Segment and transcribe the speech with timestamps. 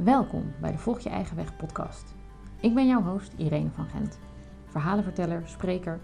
[0.00, 2.14] Welkom bij de Volg je eigen weg podcast.
[2.60, 4.18] Ik ben jouw host Irene van Gent,
[4.66, 6.00] verhalenverteller, spreker,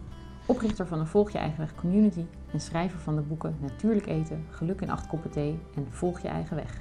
[0.47, 4.45] oprichter van de Volg je eigen weg community en schrijver van de boeken Natuurlijk eten,
[4.51, 6.81] Geluk in acht koppen thee en Volg je eigen weg.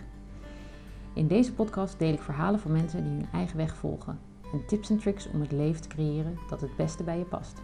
[1.14, 4.20] In deze podcast deel ik verhalen van mensen die hun eigen weg volgen
[4.54, 7.62] en tips en tricks om het leven te creëren dat het beste bij je past.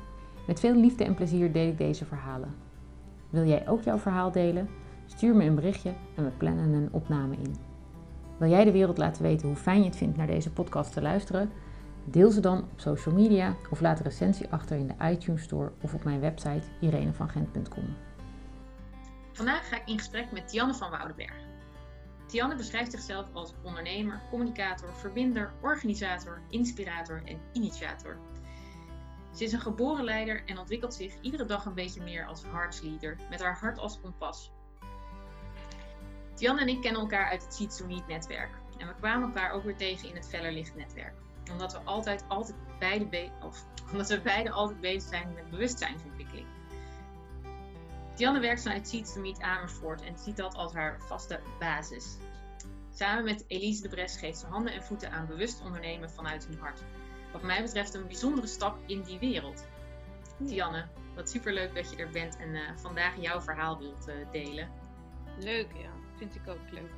[0.48, 2.56] Met veel liefde en plezier deel ik deze verhalen.
[3.30, 4.70] Wil jij ook jouw verhaal delen?
[5.06, 7.73] Stuur me een berichtje en we plannen een opname in.
[8.38, 11.02] Wil jij de wereld laten weten hoe fijn je het vindt naar deze podcast te
[11.02, 11.52] luisteren?
[12.06, 15.72] Deel ze dan op social media of laat een recensie achter in de iTunes Store
[15.82, 17.96] of op mijn website irenevangent.com.
[19.32, 21.36] Vandaag ga ik in gesprek met Tianne van Woudenberg.
[22.26, 28.18] Tianne beschrijft zichzelf als ondernemer, communicator, verbinder, organisator, inspirator en initiator.
[29.34, 33.18] Ze is een geboren leider en ontwikkelt zich iedere dag een beetje meer als heartsleader,
[33.30, 34.53] met haar hart als kompas.
[36.34, 38.52] Tianne en ik kennen elkaar uit het Seeds to Meet netwerk.
[38.78, 41.14] En we kwamen elkaar ook weer tegen in het Vellerlicht netwerk.
[41.52, 46.48] Omdat we altijd, altijd beide, be of, omdat we beide altijd bezig zijn met bewustzijnsontwikkeling.
[48.14, 52.18] Tianne werkt vanuit Seeds Meet Amersfoort en ziet dat als haar vaste basis.
[52.92, 56.60] Samen met Elise de Bres geeft ze handen en voeten aan bewust ondernemen vanuit hun
[56.60, 56.84] hart.
[57.32, 59.66] Wat mij betreft een bijzondere stap in die wereld.
[60.46, 64.72] Tianne, wat superleuk dat je er bent en uh, vandaag jouw verhaal wilt uh, delen.
[65.40, 65.93] Leuk, ja.
[66.18, 66.92] Vind ik ook leuk.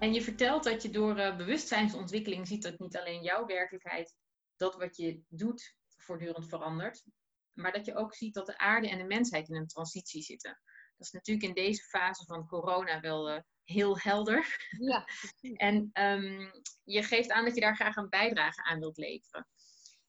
[0.00, 4.14] En je vertelt dat je door uh, bewustzijnsontwikkeling ziet dat niet alleen jouw werkelijkheid,
[4.56, 7.04] dat wat je doet, voortdurend verandert.
[7.52, 10.60] Maar dat je ook ziet dat de aarde en de mensheid in een transitie zitten.
[10.96, 14.68] Dat is natuurlijk in deze fase van corona wel uh, heel helder.
[14.78, 15.04] Ja.
[15.68, 16.50] en um,
[16.84, 19.46] je geeft aan dat je daar graag een bijdrage aan wilt leveren.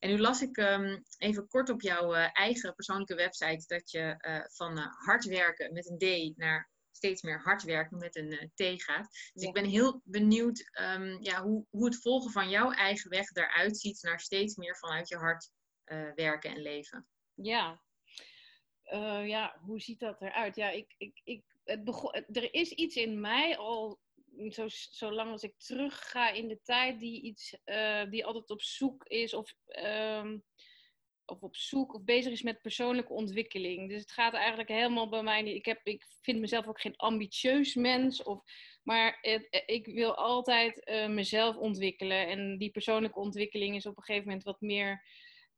[0.01, 4.15] En nu las ik um, even kort op jouw uh, eigen persoonlijke website dat je
[4.27, 8.51] uh, van uh, hard werken met een D naar steeds meer hard werken met een
[8.53, 9.09] T gaat.
[9.33, 9.47] Dus ja.
[9.47, 13.77] ik ben heel benieuwd um, ja, hoe, hoe het volgen van jouw eigen weg eruit
[13.77, 15.49] ziet naar steeds meer vanuit je hart
[16.15, 17.07] werken en leven.
[17.33, 17.81] Ja.
[19.25, 20.55] ja, hoe ziet dat eruit?
[20.55, 23.99] Ja, ik, ik, ik, het begon, er is iets in mij al
[24.49, 28.61] zo, zolang als ik terug ga in de tijd, die, iets, uh, die altijd op
[28.61, 29.53] zoek is of,
[29.85, 30.43] um,
[31.25, 33.89] of op zoek of bezig is met persoonlijke ontwikkeling.
[33.89, 35.43] Dus het gaat eigenlijk helemaal bij mij.
[35.43, 38.43] Ik, heb, ik vind mezelf ook geen ambitieus mens, of,
[38.83, 39.19] maar
[39.65, 42.27] ik wil altijd uh, mezelf ontwikkelen.
[42.27, 45.03] En die persoonlijke ontwikkeling is op een gegeven moment wat meer.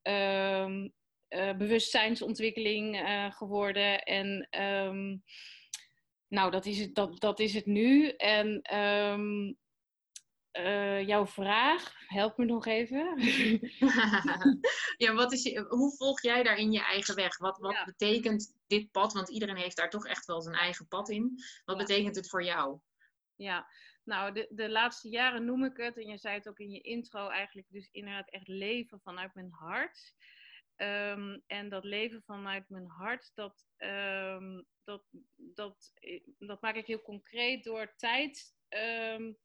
[0.01, 0.93] Um,
[1.29, 4.03] uh, bewustzijnsontwikkeling geworden.
[4.03, 5.23] En um,
[6.33, 8.09] nou, dat is het, dat, dat is het nu.
[8.09, 9.57] En um,
[10.51, 13.19] uh, jouw vraag, help me nog even.
[15.03, 17.37] ja, wat is je, hoe volg jij daarin je eigen weg?
[17.37, 17.83] Wat, wat ja.
[17.83, 19.13] betekent dit pad?
[19.13, 21.33] Want iedereen heeft daar toch echt wel zijn eigen pad in.
[21.65, 21.85] Wat ja.
[21.85, 22.79] betekent het voor jou?
[23.35, 23.67] Ja,
[24.03, 26.81] nou, de, de laatste jaren noem ik het, en je zei het ook in je
[26.81, 30.13] intro, eigenlijk dus inderdaad echt leven vanuit mijn hart.
[30.77, 35.03] Um, en dat leven vanuit mijn hart, dat, um, dat,
[35.35, 35.93] dat,
[36.39, 39.37] dat maak ik heel concreet door tijd, um,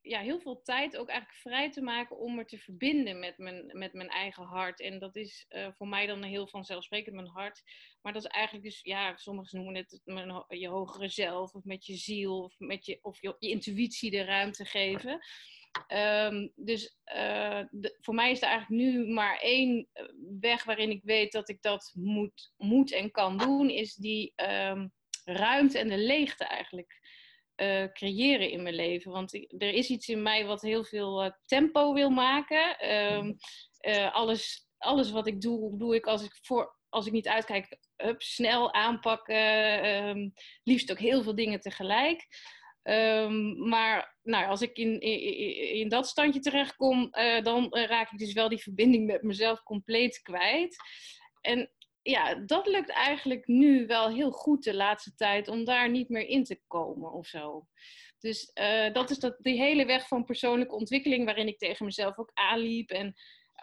[0.00, 3.78] ja, heel veel tijd ook eigenlijk vrij te maken om me te verbinden met mijn,
[3.78, 4.80] met mijn eigen hart.
[4.80, 7.62] En dat is uh, voor mij dan heel vanzelfsprekend mijn hart.
[8.02, 10.00] Maar dat is eigenlijk dus, ja, sommigen noemen het
[10.48, 14.64] je hogere zelf, of met je ziel, of, met je, of je intuïtie de ruimte
[14.64, 15.20] geven.
[15.92, 16.96] Um, dus
[17.70, 19.88] de, voor mij is er eigenlijk nu maar één
[20.40, 24.92] weg waarin ik weet dat ik dat moet, moet en kan doen, is die um,
[25.24, 27.00] ruimte en de leegte eigenlijk
[27.56, 29.12] uh, creëren in mijn leven.
[29.12, 32.92] Want er is iets in mij wat heel veel tempo wil maken.
[33.14, 33.36] Um,
[34.12, 37.78] alles, alles wat ik doe, doe ik als ik, voor, als ik niet uitkijk,
[38.16, 40.32] snel aanpakken.
[40.62, 42.26] liefst ook heel veel dingen tegelijk.
[42.88, 48.18] Um, maar nou, als ik in, in, in dat standje terechtkom, uh, dan raak ik
[48.18, 50.76] dus wel die verbinding met mezelf compleet kwijt.
[51.40, 51.70] En
[52.02, 56.26] ja, dat lukt eigenlijk nu wel heel goed de laatste tijd om daar niet meer
[56.26, 57.66] in te komen of zo.
[58.18, 62.18] Dus uh, dat is dat, die hele weg van persoonlijke ontwikkeling waarin ik tegen mezelf
[62.18, 63.14] ook aanliep en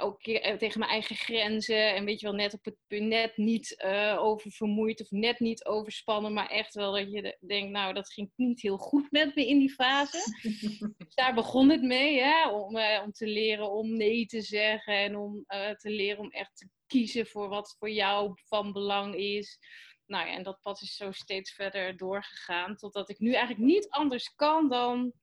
[0.02, 1.96] ook tegen mijn eigen grenzen.
[1.96, 5.66] En weet je wel, net op het punt, net niet uh, oververmoeid of net niet
[5.66, 6.34] overspannen.
[6.34, 9.60] Maar echt wel dat je denkt, nou, dat ging niet heel goed met me in
[9.60, 10.18] die fase.
[10.98, 12.50] dus daar begon het mee, hè?
[12.50, 14.94] Om, uh, om te leren om nee te zeggen.
[14.94, 19.16] En om uh, te leren om echt te kiezen voor wat voor jou van belang
[19.16, 19.60] is.
[20.06, 22.76] Nou ja, en dat pad is zo steeds verder doorgegaan.
[22.76, 25.14] Totdat ik nu eigenlijk niet anders kan dan...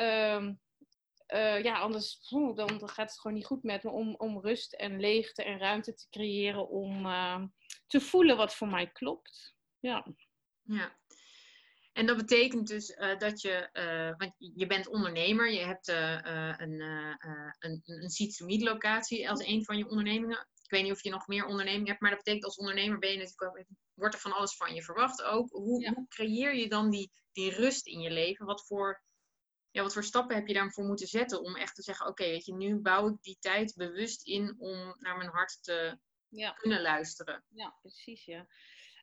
[0.00, 0.60] Um,
[1.34, 5.00] uh, ja, anders dan, gaat het gewoon niet goed met me om, om rust en
[5.00, 7.44] leegte en ruimte te creëren om uh,
[7.86, 9.54] te voelen wat voor mij klopt.
[9.78, 10.06] Ja.
[10.62, 10.98] ja.
[11.92, 13.68] En dat betekent dus uh, dat je,
[14.16, 16.80] want je bent ondernemer, je hebt een,
[17.58, 20.48] een, een locatie als een van je ondernemingen.
[20.62, 23.10] Ik weet niet of je nog meer ondernemingen hebt, maar dat betekent als ondernemer ben
[23.10, 23.66] je natuurlijk
[23.98, 25.50] wordt er van alles van je verwacht ook.
[25.50, 28.46] Hoe, hoe creëer je dan die, die rust in je leven?
[28.46, 29.02] Wat voor,
[29.78, 32.46] ja, wat voor stappen heb je daarvoor moeten zetten om echt te zeggen, oké, weet
[32.46, 35.98] je, nu bouw ik die tijd bewust in om naar mijn hart te
[36.28, 36.52] ja.
[36.52, 37.44] kunnen luisteren.
[37.48, 38.46] Ja, precies, ja.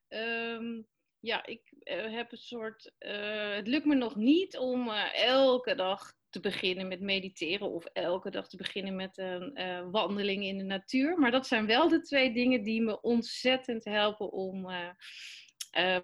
[0.10, 0.88] Um
[1.26, 2.92] ja, ik uh, heb een soort.
[3.00, 7.86] Uh, het lukt me nog niet om uh, elke dag te beginnen met mediteren of
[7.86, 11.20] elke dag te beginnen met een wandeling in de natuur.
[11.20, 14.68] Maar dat zijn wel de twee dingen die me ontzettend helpen om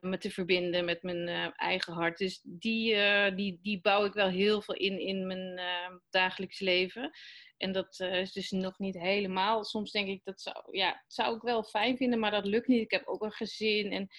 [0.01, 2.17] me te verbinden met mijn eigen hart.
[2.17, 2.95] Dus die,
[3.35, 5.61] die, die bouw ik wel heel veel in in mijn
[6.09, 7.11] dagelijks leven.
[7.57, 9.63] En dat is dus nog niet helemaal.
[9.63, 12.81] Soms denk ik dat zou, ja, zou ik wel fijn vinden, maar dat lukt niet.
[12.81, 14.09] Ik heb ook een gezin en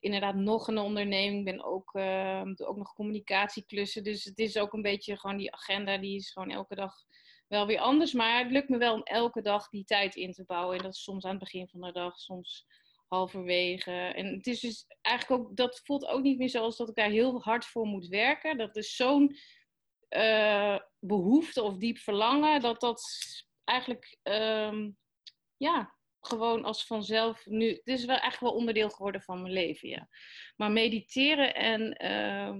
[0.00, 1.38] inderdaad nog een onderneming.
[1.38, 4.04] Ik ben ook, uh, ook nog communicatieklussen.
[4.04, 6.94] Dus het is ook een beetje gewoon die agenda, die is gewoon elke dag
[7.48, 8.12] wel weer anders.
[8.12, 10.76] Maar het lukt me wel om elke dag die tijd in te bouwen.
[10.76, 12.66] En dat is soms aan het begin van de dag, soms
[13.10, 13.92] halverwege.
[13.92, 17.10] En het is dus eigenlijk ook, dat voelt ook niet meer zoals dat ik daar
[17.10, 18.58] heel hard voor moet werken.
[18.58, 19.36] Dat is zo'n
[20.16, 23.02] uh, behoefte of diep verlangen, dat dat
[23.64, 24.96] eigenlijk, um,
[25.56, 27.68] ja, gewoon als vanzelf nu.
[27.68, 30.08] Het is wel echt wel onderdeel geworden van mijn leven, ja.
[30.56, 32.58] Maar mediteren en ehm,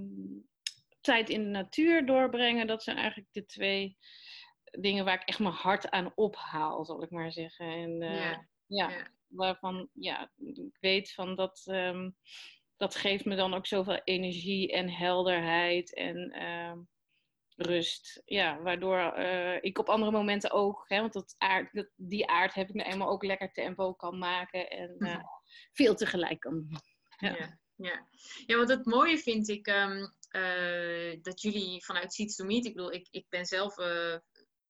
[1.00, 3.96] tijd in de natuur doorbrengen, dat zijn eigenlijk de twee
[4.70, 7.66] dingen waar ik echt mijn hart aan ophaal, zal ik maar zeggen.
[7.66, 8.36] En uh,
[8.66, 9.10] ja.
[9.30, 11.64] Waarvan ja, ik weet van dat.
[11.66, 12.16] Um,
[12.76, 15.94] dat geeft me dan ook zoveel energie en helderheid.
[15.94, 16.72] En uh,
[17.62, 18.22] rust.
[18.24, 22.54] Ja, waardoor uh, ik op andere momenten ook, hè, want dat aard, dat, die aard
[22.54, 25.24] heb ik nou eenmaal ook lekker tempo kan maken en uh,
[25.72, 26.78] veel tegelijk kan doen.
[27.16, 27.36] Ja.
[27.36, 27.58] ja.
[27.76, 28.08] Ja,
[28.46, 28.56] ja.
[28.56, 32.92] want het mooie vind ik um, uh, dat jullie vanuit Seeds to Meet, ik bedoel,
[32.92, 33.78] ik, ik ben zelf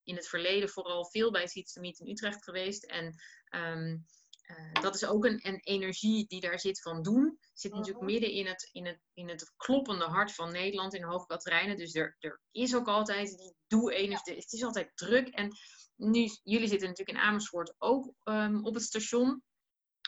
[0.02, 3.14] in het verleden vooral veel bij Seeds to Meet in Utrecht geweest en
[3.50, 4.06] um,
[4.50, 7.38] uh, dat is ook een, een, energie die daar zit van doen.
[7.52, 8.12] Zit natuurlijk mhm.
[8.12, 11.76] midden in het, in, het, in het kloppende hart van Nederland, in Hoogkaterijnen.
[11.76, 14.34] Dus er, er is ook altijd die doe-energie.
[14.34, 15.28] Het is altijd druk.
[15.28, 15.56] En
[15.96, 19.42] nu, jullie zitten natuurlijk in Amersfoort ook um, op het station.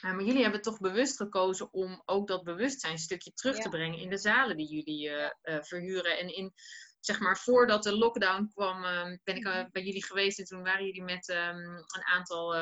[0.05, 4.11] Uh, maar jullie hebben toch bewust gekozen om ook dat bewustzijnstukje terug te brengen in
[4.11, 5.29] de zalen die jullie uh,
[5.62, 6.19] verhuren.
[6.19, 6.53] En in,
[7.00, 9.69] zeg maar, voordat de lockdown kwam, um, ben ik mhm.
[9.71, 10.38] bij jullie geweest.
[10.38, 12.55] En toen waren jullie met um, een aantal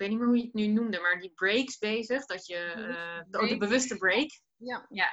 [0.00, 2.26] weet niet meer hoe je het nu noemde, maar die breaks bezig.
[2.26, 2.74] Dat je,
[3.30, 4.40] uh, de bewuste break.
[4.56, 4.86] Ja.
[4.88, 5.08] ja.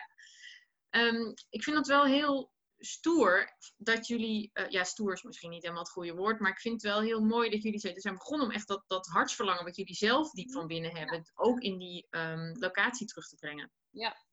[0.90, 5.62] Um, ik vind dat wel heel stoer dat jullie, uh, ja, stoer is misschien niet
[5.62, 8.48] helemaal het goede woord, maar ik vind het wel heel mooi dat jullie zijn begonnen
[8.48, 12.08] om echt dat, dat hartsverlangen wat jullie zelf diep van binnen hebben, ook in die
[12.10, 13.72] um, locatie terug te brengen.
[13.90, 14.27] Ja,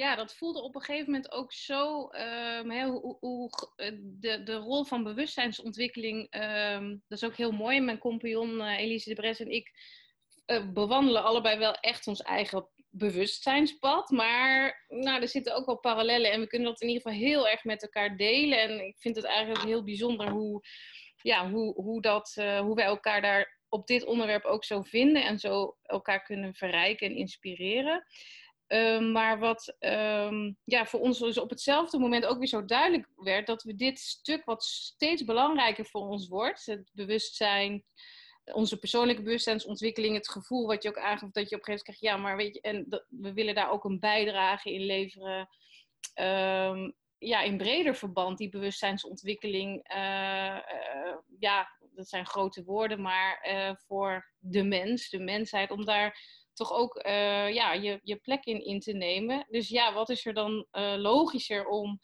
[0.00, 2.10] ja, dat voelde op een gegeven moment ook zo.
[2.12, 6.34] Um, hoe, hoe, eh, de, de rol van bewustzijnsontwikkeling,
[6.74, 7.80] um, dat is ook heel mooi.
[7.80, 9.70] Mijn compagnon uh, Elise de Bres en ik
[10.46, 14.10] uh, bewandelen allebei wel echt ons eigen bewustzijnspad.
[14.10, 17.48] Maar nou, er zitten ook wel parallellen en we kunnen dat in ieder geval heel
[17.48, 18.60] erg met elkaar delen.
[18.60, 20.62] En ik vind het eigenlijk heel bijzonder hoe,
[21.22, 25.38] ja, hoe, hoe, dat, hoe wij elkaar daar op dit onderwerp ook zo vinden en
[25.38, 28.04] zo elkaar kunnen verrijken en inspireren.
[28.70, 33.08] Ehm, maar wat um, ja, voor ons dus op hetzelfde moment ook weer zo duidelijk
[33.16, 37.84] werd, dat we dit stuk wat steeds belangrijker voor ons wordt, het bewustzijn,
[38.44, 41.82] onze persoonlijke bewustzijnsontwikkeling, het gevoel wat je ook aangeeft, dat je op een gegeven moment
[41.82, 45.48] krijgt, ja, maar weet je, en dat, we willen daar ook een bijdrage in leveren.
[46.14, 53.48] Um, ja, in breder verband, die bewustzijnsontwikkeling, uh, uh, ja, dat zijn grote woorden, maar
[53.52, 56.18] uh, voor de mens, de mensheid, om daar
[56.60, 59.46] toch ook uh, ja, je, je plek in in te nemen.
[59.48, 62.00] Dus ja, wat is er dan uh, logischer om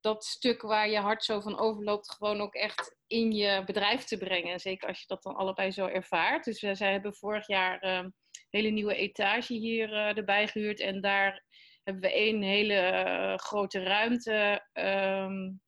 [0.00, 4.18] dat stuk waar je hart zo van overloopt, gewoon ook echt in je bedrijf te
[4.18, 4.60] brengen.
[4.60, 6.44] Zeker als je dat dan allebei zo ervaart.
[6.44, 8.10] Dus uh, zij hebben vorig jaar een ehm,
[8.50, 10.80] hele nieuwe etage hier erbij gehuurd.
[10.80, 11.44] En daar
[11.82, 14.66] hebben we één hele grote ruimte.
[14.72, 15.60] Um,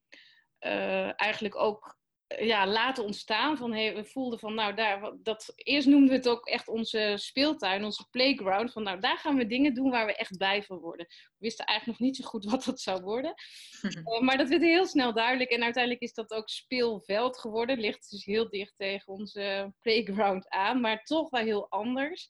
[1.17, 1.98] eigenlijk ook
[2.29, 3.57] ja, laten ontstaan.
[3.57, 7.13] Van, hey, we voelden van, nou, daar, dat, eerst noemden we het ook echt onze
[7.17, 8.73] speeltuin, onze playground.
[8.73, 11.07] Van, nou, daar gaan we dingen doen waar we echt blij van worden.
[11.09, 13.35] We wisten eigenlijk nog niet zo goed wat dat zou worden.
[13.83, 15.51] uh, maar dat werd heel snel duidelijk.
[15.51, 17.81] En uiteindelijk is dat ook speelveld geworden.
[17.81, 22.29] Ligt dus heel dicht tegen onze playground aan, maar toch wel heel anders.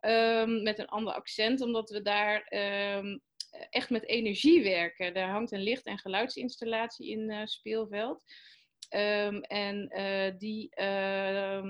[0.00, 2.52] Um, met een ander accent, omdat we daar
[2.98, 3.20] um,
[3.70, 5.14] echt met energie werken.
[5.14, 8.24] Daar hangt een licht- en geluidsinstallatie in uh, speelveld.
[8.94, 11.62] Um, en uh, die, uh,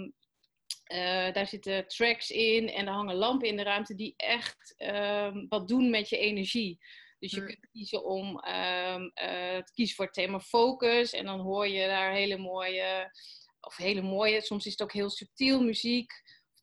[0.92, 5.46] uh, daar zitten tracks in en er hangen lampen in de ruimte die echt um,
[5.48, 6.78] wat doen met je energie.
[7.18, 7.46] Dus je Mm.
[7.46, 11.12] kunt kiezen om ehm, eh, te kiezen voor het thema focus.
[11.12, 13.10] En dan hoor je daar hele mooie,
[13.60, 16.12] of hele mooie, soms is het ook heel subtiel muziek.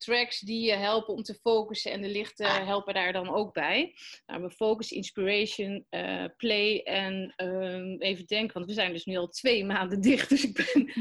[0.01, 3.93] Tracks die je helpen om te focussen en de lichten helpen daar dan ook bij.
[4.25, 9.15] Nou, we focus, inspiration, eh, play en ehm, even denken, want we zijn dus nu
[9.15, 10.93] al twee maanden dicht, dus ik ben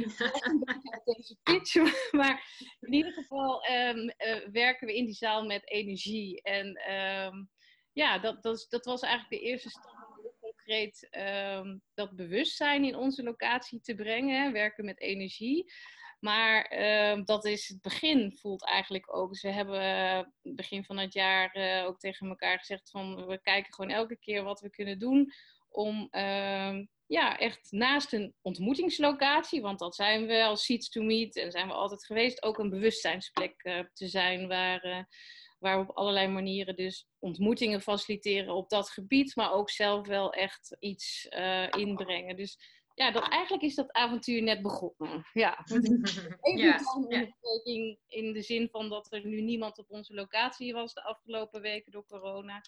[0.90, 1.74] uit deze pitch.
[2.20, 2.44] Maar
[2.80, 6.42] in ieder geval ehm, eh, werken we in die zaal met energie.
[6.42, 7.44] En ehm,
[7.92, 11.08] ja, dat, dat, dat was eigenlijk de eerste stap om concreet
[11.94, 14.52] dat bewustzijn in onze locatie te brengen.
[14.52, 15.72] Werken met energie.
[16.20, 19.40] Maar ehm, dat is het begin, voelt eigenlijk ook.
[19.40, 23.74] We hebben eh, begin van het jaar eh, ook tegen elkaar gezegd van we kijken
[23.74, 25.32] gewoon elke keer wat we kunnen doen
[25.68, 31.36] om ehm, ja, echt naast een ontmoetingslocatie, want dat zijn we als Seeds to Meet
[31.36, 35.08] en zijn we altijd geweest, ook een bewustzijnsplek eh, te zijn waar,
[35.58, 40.32] waar we op allerlei manieren dus ontmoetingen faciliteren op dat gebied, maar ook zelf wel
[40.32, 41.26] echt iets
[41.70, 42.36] inbrengen.
[42.36, 45.26] Dus ja, dat, eigenlijk is dat avontuur net begonnen.
[45.32, 45.64] Ja,
[46.40, 47.96] Even ja, een ja.
[48.06, 51.92] in de zin van dat er nu niemand op onze locatie was de afgelopen weken
[51.92, 52.60] door corona.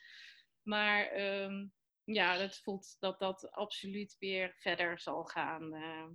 [0.62, 1.66] Maar ehm,
[2.04, 6.06] ja, het voelt dat dat absoluut weer verder zal gaan eh,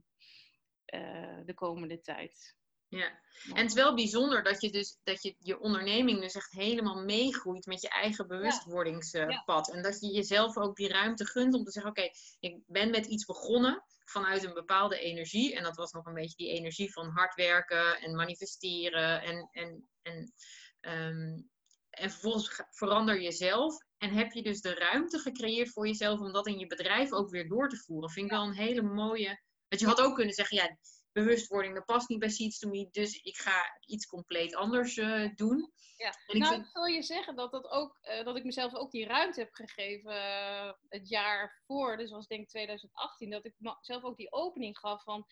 [0.85, 2.55] eh, de komende tijd.
[2.89, 6.51] Ja, en het is wel bijzonder dat je dus dat je, je onderneming dus echt
[6.51, 9.69] helemaal meegroeit met je eigen bewustwordingspad.
[9.69, 13.05] En dat je jezelf ook die ruimte gunt om te zeggen, oké, ik ben met
[13.05, 15.55] iets begonnen vanuit een bepaalde energie.
[15.55, 19.21] En dat was nog een beetje die energie van hard werken en manifesteren.
[19.21, 20.33] En, en, en,
[20.79, 21.41] ehm,
[21.89, 23.85] en vervolgens verander jezelf.
[23.97, 27.29] En heb je dus de ruimte gecreëerd voor jezelf om dat in je bedrijf ook
[27.29, 28.09] weer door te voeren.
[28.09, 29.41] Vind ik wel een hele mooie.
[29.67, 30.77] Dat je had ook kunnen zeggen, ja,
[31.23, 35.35] bewustwording, dat past niet bij Seeds to Me, dus ik ga iets compleet anders eh,
[35.35, 35.71] doen.
[35.97, 36.07] Ja.
[36.27, 38.75] En ik nou, vind- ik wil je zeggen dat, dat, ook, eh, dat ik mezelf
[38.75, 43.45] ook die ruimte heb gegeven eh, het jaar voor, dus was denk ik 2018, dat
[43.45, 45.25] ik zelf ook die opening gaf van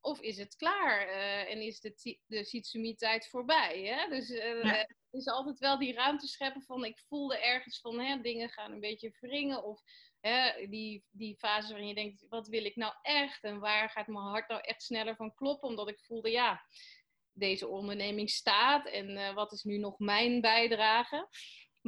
[0.00, 1.08] of is het klaar
[1.46, 3.82] en is de, ti- de Sitsumi-tijd voorbij.
[3.82, 4.08] Hè?
[4.08, 4.86] Dus Ja.
[5.10, 8.80] is altijd wel die ruimte scheppen van ik voelde ergens van hè, dingen gaan een
[8.80, 9.82] beetje wringen of
[10.68, 14.24] die, die fase waarin je denkt wat wil ik nou echt en waar gaat mijn
[14.24, 16.62] hart nou echt sneller van kloppen, omdat ik voelde ja,
[17.32, 21.28] deze onderneming staat en eh, wat is nu nog mijn bijdrage.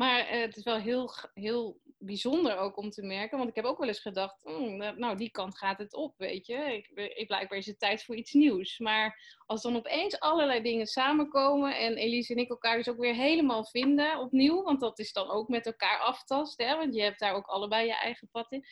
[0.00, 3.64] Maar eh, het is wel heel, heel bijzonder ook om te merken, want ik heb
[3.64, 6.54] ook wel eens gedacht, "Hmm, nou die kant gaat het op, weet je.
[6.54, 8.78] Ik, ik, blijkbaar is het tijd voor iets nieuws.
[8.78, 13.14] Maar als dan opeens allerlei dingen samenkomen en Elise en ik elkaar dus ook weer
[13.14, 17.18] helemaal vinden opnieuw, want dat is dan ook met elkaar aftasten, hè, want je hebt
[17.20, 18.64] daar ook allebei je eigen pad in.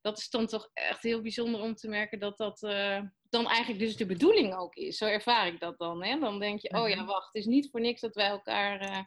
[0.00, 3.00] Dat is dan toch echt heel bijzonder om te merken dat dat eh,
[3.30, 4.96] dan eigenlijk dus de bedoeling ook is.
[4.96, 6.04] Zo ervaar ik dat dan.
[6.04, 6.18] Hè?
[6.18, 7.06] Dan denk je, oh ja, Mhm.
[7.06, 8.98] wacht, het is niet voor niks dat wij elkaar eh,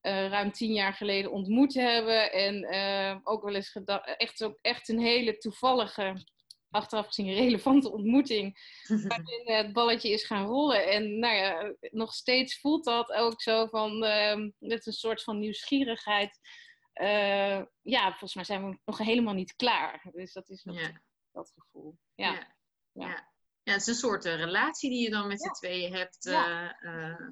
[0.00, 2.32] eh, ruim tien jaar geleden ontmoet hebben.
[2.32, 6.26] En eh, ook wel eens gedacht, echt, ook echt een hele toevallige,
[6.70, 8.58] achteraf gezien relevante ontmoeting.
[9.08, 10.86] Waarin eh, het balletje is gaan rollen.
[10.90, 15.38] En nou ja, nog steeds voelt dat ook zo van, ehm met een soort van
[15.38, 16.38] nieuwsgierigheid.
[17.82, 20.08] Ja, volgens mij zijn we nog helemaal niet klaar.
[20.12, 21.02] Dus dat is nog Ja.
[21.32, 21.98] dat gevoel.
[22.14, 22.32] Ja.
[22.32, 22.54] Ja.
[22.92, 23.28] Ja.
[23.62, 23.72] Ja.
[23.72, 25.46] Het is een soort relatie die je dan met Ja.
[25.46, 26.24] z'n tweeën hebt.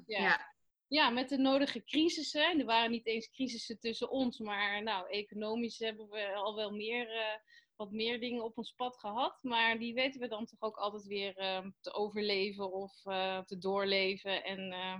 [0.05, 0.53] Ja.
[0.89, 1.09] Ja.
[1.09, 2.49] met de nodige crisissen.
[2.49, 6.71] En er waren niet eens crisissen tussen ons, maar nou, economisch hebben we al wel
[6.71, 7.37] meer, eh,
[7.75, 9.37] wat meer dingen op ons pad gehad.
[9.41, 13.57] Maar die weten we dan toch ook altijd weer eh, te overleven of eh, te
[13.57, 14.43] doorleven.
[14.43, 14.99] En eh,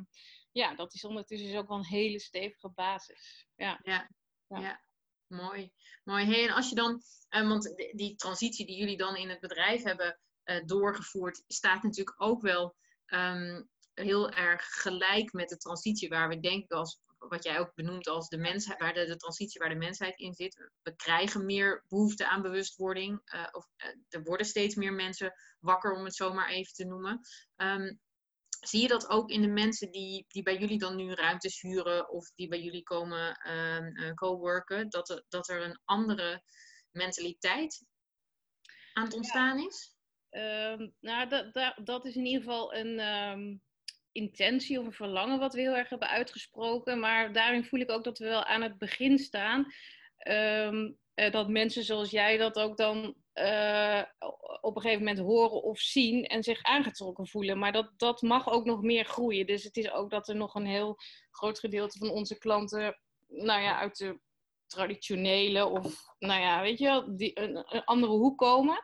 [0.52, 3.48] ja, dat is ondertussen dus ook wel een hele stevige basis.
[3.56, 3.80] Ja.
[3.84, 4.10] Ja,
[4.48, 4.60] Ja.
[4.60, 4.82] ja.
[5.28, 5.72] mooi.
[6.04, 6.26] mooi.
[6.26, 9.40] Hey, en als je dan, eh, want die, die transitie die jullie dan in het
[9.40, 10.20] bedrijf hebben
[10.66, 13.62] doorgevoerd, staat natuurlijk ook wel ehm,
[14.00, 18.08] heel erg gelijk met de transitie waar we denk ik als, wat jij ook benoemt
[18.08, 20.70] als de mensheid, waar de, de transitie waar de mensheid in zit.
[20.82, 25.92] We krijgen meer behoefte aan bewustwording, eh, of eh, er worden steeds meer mensen wakker,
[25.94, 27.20] om het zo maar even te noemen.
[27.56, 27.94] Ehm,
[28.60, 32.10] Zie je dat ook in de mensen die, die bij jullie dan nu ruimtes huren
[32.10, 36.44] of die bij jullie komen eh, co-worken, dat er, dat er een andere
[36.92, 37.86] mentaliteit
[38.94, 39.96] aan het ontstaan is?
[40.30, 43.62] Ehm, nou, dat, dat, dat is in ieder geval een
[44.12, 47.00] intentie of een verlangen wat we heel erg hebben uitgesproken.
[47.00, 49.74] Maar daarin voel ik ook dat we wel aan het begin staan.
[50.18, 54.02] Ehm, eh, dat mensen zoals jij dat ook dan eh,
[54.62, 57.60] op een gegeven moment horen of zien en zich aangetrokken voelen.
[57.60, 59.46] Maar dat, dat mag ook nog meer groeien.
[59.46, 60.98] Dus het is ook dat er nog een heel
[61.32, 64.20] groot gedeelte van onze klanten, nou ja, uit de
[64.68, 68.82] traditionele of, nou ja, weet je wel, die, een, een andere hoek komen.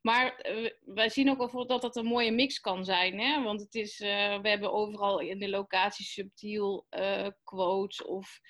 [0.00, 3.20] Maar eh, wij zien ook wel dat dat een mooie mix kan zijn.
[3.20, 3.42] Hè?
[3.42, 8.40] Want het is, eh, we hebben overal in de locatie subtiel eh, quotes of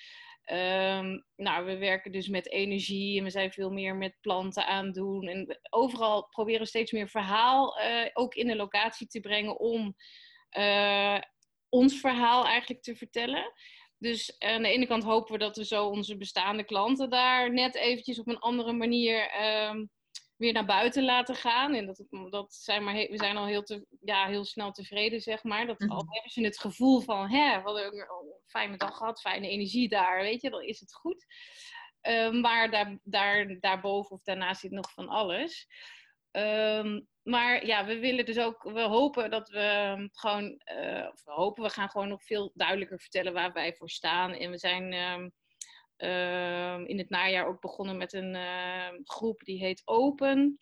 [0.41, 4.91] Ehm, nou, we werken dus met energie en we zijn veel meer met planten aan
[4.91, 5.27] doen.
[5.27, 7.79] En overal proberen we steeds meer verhaal
[8.13, 9.95] ook in de locatie te brengen om
[11.69, 13.53] ons verhaal eigenlijk te vertellen.
[13.97, 17.75] Dus aan de ene kant hopen we dat we zo onze bestaande klanten daar net
[17.75, 19.89] eventjes op een andere manier um,
[20.41, 21.73] weer naar buiten laten gaan.
[21.73, 25.43] En dat, dat zijn maar we zijn al heel, te, ja, heel snel tevreden, zeg
[25.43, 25.65] maar.
[25.65, 28.07] Dat al hebben ze het gevoel van, hè, wat een
[28.45, 31.25] fijne dag gehad, fijne energie daar, weet je, dan is het goed.
[32.07, 35.67] Uh, maar daar, daar, daarboven of daarnaast zit nog van alles.
[36.31, 41.31] Um, maar ja, we willen dus ook, we hopen dat we gewoon, uh, of we
[41.31, 44.33] hopen, we gaan gewoon nog veel duidelijker vertellen waar wij voor staan.
[44.33, 45.31] En we zijn um,
[46.87, 50.57] in het najaar ook begonnen met een uh, groep die heet Open.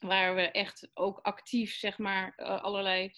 [0.00, 3.12] Waar we echt ook actief, zeg maar, uh, allerlei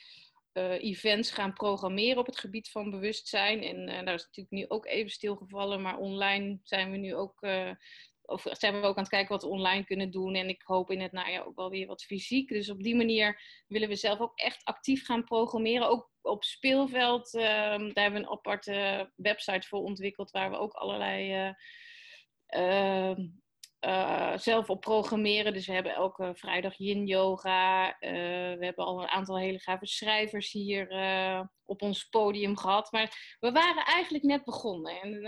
[0.52, 3.62] uh, events gaan programmeren op het gebied van bewustzijn.
[3.62, 7.40] En uh, daar is natuurlijk nu ook even stilgevallen, maar online zijn we nu ook,
[8.26, 10.34] of zijn we ook aan het kijken wat we online kunnen doen.
[10.34, 12.48] En ik hoop in het najaar ook wel weer wat fysiek.
[12.48, 15.88] Dus op die manier willen we zelf ook echt actief gaan programmeren.
[15.88, 20.72] Ook op speelveld, ehm, daar hebben we een aparte website voor ontwikkeld, waar we ook
[20.72, 21.46] allerlei.
[21.46, 21.52] Uh,
[22.60, 23.18] uh,
[24.36, 25.52] zelf op programmeren.
[25.52, 27.86] Dus we hebben elke vrijdag yin yoga.
[27.88, 28.10] Uh,
[28.58, 32.92] we hebben al een aantal hele gave schrijvers hier uh, op ons podium gehad.
[32.92, 35.00] Maar we waren eigenlijk net begonnen.
[35.00, 35.20] En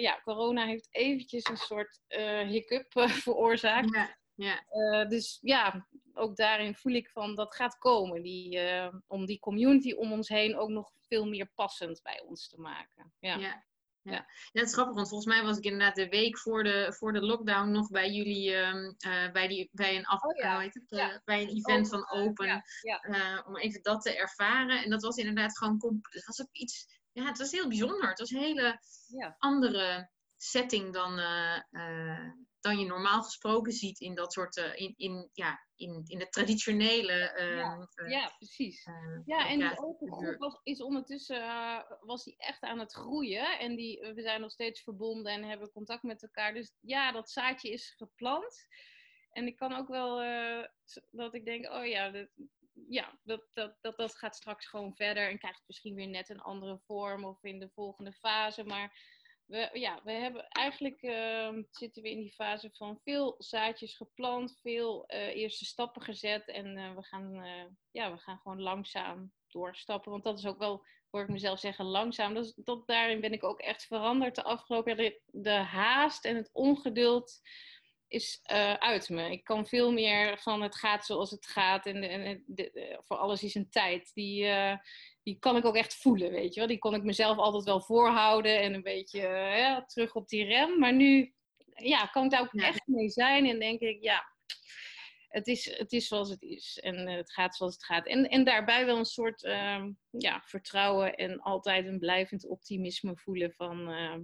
[0.00, 2.00] ja, corona heeft eventjes een soort
[2.48, 2.86] hiccup
[3.24, 3.94] veroorzaakt.
[3.94, 5.04] Ja, ja.
[5.04, 8.22] dus ja, ook daarin voel ik van dat gaat komen.
[8.22, 8.60] Die,
[9.06, 13.12] om die community om ons heen ook nog veel meer passend bij ons te maken.
[13.18, 13.36] ja.
[13.36, 13.64] ja.
[14.10, 14.26] Ja.
[14.52, 17.12] ja, het is grappig, want volgens mij was ik inderdaad de week voor de, voor
[17.12, 20.60] de lockdown nog bij jullie, um, uh, bij, die, bij, een af, oh, ja.
[20.60, 21.22] uh, uh, ja.
[21.24, 23.44] bij een event van Open, ja.
[23.46, 24.82] om even dat te ervaren.
[24.82, 28.08] En dat was inderdaad gewoon, het was ook iets, ja, het was heel bijzonder.
[28.08, 28.80] Het was een hele
[29.38, 31.18] andere setting dan,
[32.66, 36.28] dan je normaal gesproken ziet in dat soort, uh, in, in, ja, in, in de
[36.28, 37.34] traditionele.
[37.38, 38.88] Uh, ja, uh, ja, precies.
[39.24, 41.40] ja, en die open groep was, is ondertussen
[42.00, 43.58] was die echt aan het groeien.
[43.58, 46.54] En die, we zijn nog steeds verbonden en hebben contact met elkaar.
[46.54, 48.66] Dus ja, dat zaadje is geplant.
[49.32, 50.16] En ik kan ook wel
[51.10, 52.28] dat ik denk, oh ja, dat,
[52.88, 55.28] ja, dat, dat, dat, dat gaat straks gewoon verder.
[55.28, 58.64] En krijgt misschien weer net een andere vorm of in de volgende fase.
[58.64, 59.15] Maar
[59.46, 64.58] we, ja, we hebben eigenlijk uh, zitten we in die fase van veel zaadjes geplant,
[64.62, 69.32] veel uh, eerste stappen gezet en uh, we, gaan, eh, ja, we gaan gewoon langzaam
[69.48, 70.10] doorstappen.
[70.10, 72.34] Want dat is ook wel, hoor ik mezelf zeggen, langzaam.
[72.56, 75.10] Dat, daarin ben ik ook echt veranderd de afgelopen jaar.
[75.10, 77.40] De, de haast en het ongeduld
[78.08, 78.40] is
[78.78, 79.30] uit me.
[79.30, 83.42] Ik kan veel meer van het gaat zoals het gaat en, en de, voor alles
[83.42, 84.10] is een tijd.
[84.14, 84.48] Die,
[85.26, 86.68] die kan ik ook echt voelen, weet je wel.
[86.68, 89.20] Die kon ik mezelf altijd wel voorhouden en een beetje
[89.56, 90.78] ja, terug op die rem.
[90.78, 91.34] Maar nu
[91.74, 94.24] ja, kan ik daar ook echt mee zijn en denk ik, ja,
[95.28, 98.06] het is, het is zoals het is en uh, het gaat zoals het gaat.
[98.06, 103.52] En, en daarbij wel een soort uh, ja, vertrouwen en altijd een blijvend optimisme voelen
[103.52, 104.16] van, uh,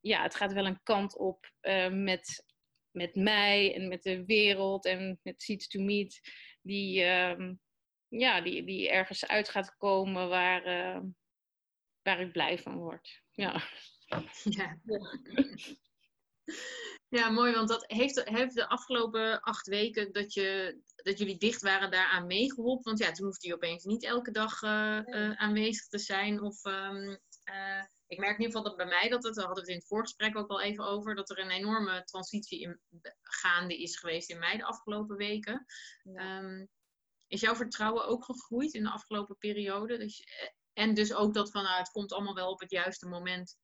[0.00, 2.44] ja, het gaat wel een kant op eh, met,
[2.90, 6.20] met mij en met de wereld en met Seeds to Meet,
[6.62, 7.54] die, ehm,
[8.08, 11.02] ja, die, die ergens uit gaat komen waar, uh,
[12.02, 13.22] waar ik blij van word.
[13.32, 13.62] Ja.
[14.42, 14.78] Ja.
[17.08, 21.62] ja, mooi, want dat heeft, heeft de afgelopen acht weken dat, je, dat jullie dicht
[21.62, 22.84] waren daaraan meegeholpen.
[22.84, 26.42] Want ja, toen hoefde je opeens niet elke dag uh, uh, aanwezig te zijn.
[26.42, 27.18] Of um,
[28.06, 29.76] ik merk in ieder geval dat bij mij, dat het, daar hadden we het in
[29.76, 32.80] het voorgesprek ook al even over, dat er een enorme transitie in,
[33.22, 35.66] gaande is geweest in mij de afgelopen weken.
[36.02, 36.38] Ja.
[36.38, 36.68] Um,
[37.28, 39.98] is jouw vertrouwen ook gegroeid in de afgelopen periode?
[39.98, 40.24] Dus,
[40.72, 43.56] en dus ook dat van nou, het komt allemaal wel op het juiste moment.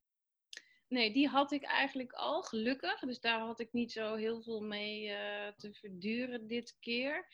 [0.89, 3.01] Nee, die had ik eigenlijk al, gelukkig.
[3.01, 7.27] Dus daar had ik niet zo heel veel mee uh, te verduren dit keer.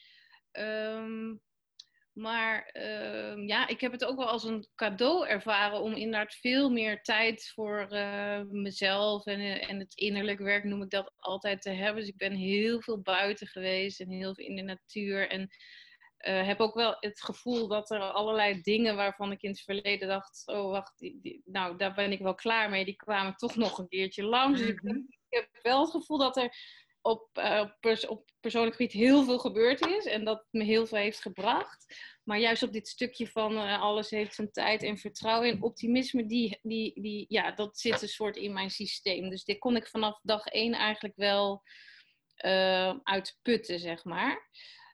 [0.53, 1.43] Um,
[2.19, 6.71] maar uh, ja, ik heb het ook wel als een cadeau ervaren om inderdaad veel
[6.71, 11.71] meer tijd voor uh, mezelf en, en het innerlijk werk, noem ik dat altijd, te
[11.71, 12.01] hebben.
[12.01, 15.29] Dus ik ben heel veel buiten geweest en heel veel in de natuur.
[15.29, 15.49] En
[16.27, 20.09] uh, heb ook wel het gevoel dat er allerlei dingen waarvan ik in het verleden
[20.09, 23.57] dacht, oh wacht, die, die, nou daar ben ik wel klaar mee, die kwamen toch
[23.57, 24.61] nog een keertje langs.
[24.61, 26.57] Dus ik, ik, heb wel het gevoel dat er
[27.01, 30.99] op, uh, pers op persoonlijk gebied heel veel gebeurd is en dat me heel veel
[30.99, 31.95] heeft gebracht.
[32.25, 36.27] Maar juist op dit stukje van uh, alles heeft zijn tijd en vertrouwen en optimisme,
[36.27, 39.31] die, die, die, ja, dat zit een soort in mijn systeem.
[39.31, 41.63] Dus dit kon ik vanaf dag één eigenlijk wel
[43.03, 44.49] uitputten, zeg maar.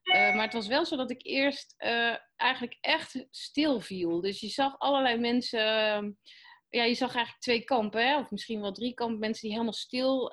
[0.04, 4.20] Uh, maar het was wel zo dat ik eerst uh, eigenlijk echt stil viel.
[4.20, 5.60] Dus je zag allerlei mensen.
[5.60, 6.10] Uh,
[6.68, 8.18] ja, je zag eigenlijk twee kampen, hè?
[8.18, 9.18] of misschien wel drie kampen.
[9.18, 10.32] Mensen die helemaal stil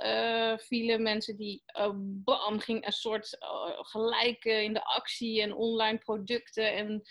[0.57, 3.37] vielen, mensen die uh, bam, een soort
[4.43, 7.01] uh, in de actie en online producten en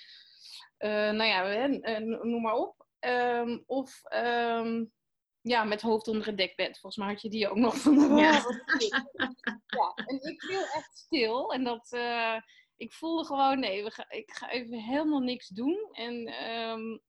[1.16, 1.66] nou ja,
[2.22, 2.86] noem maar op.
[3.00, 4.92] Um, of um,
[5.42, 6.78] ja, met hoofd onder het dekbed.
[6.78, 8.32] Volgens mij had je die ook nog van de ja.
[9.66, 11.92] ja, en ik viel echt stil en dat
[12.80, 15.88] ik voelde gewoon, nee, we ga, ik ga even helemaal niks doen.
[15.92, 17.00] En um,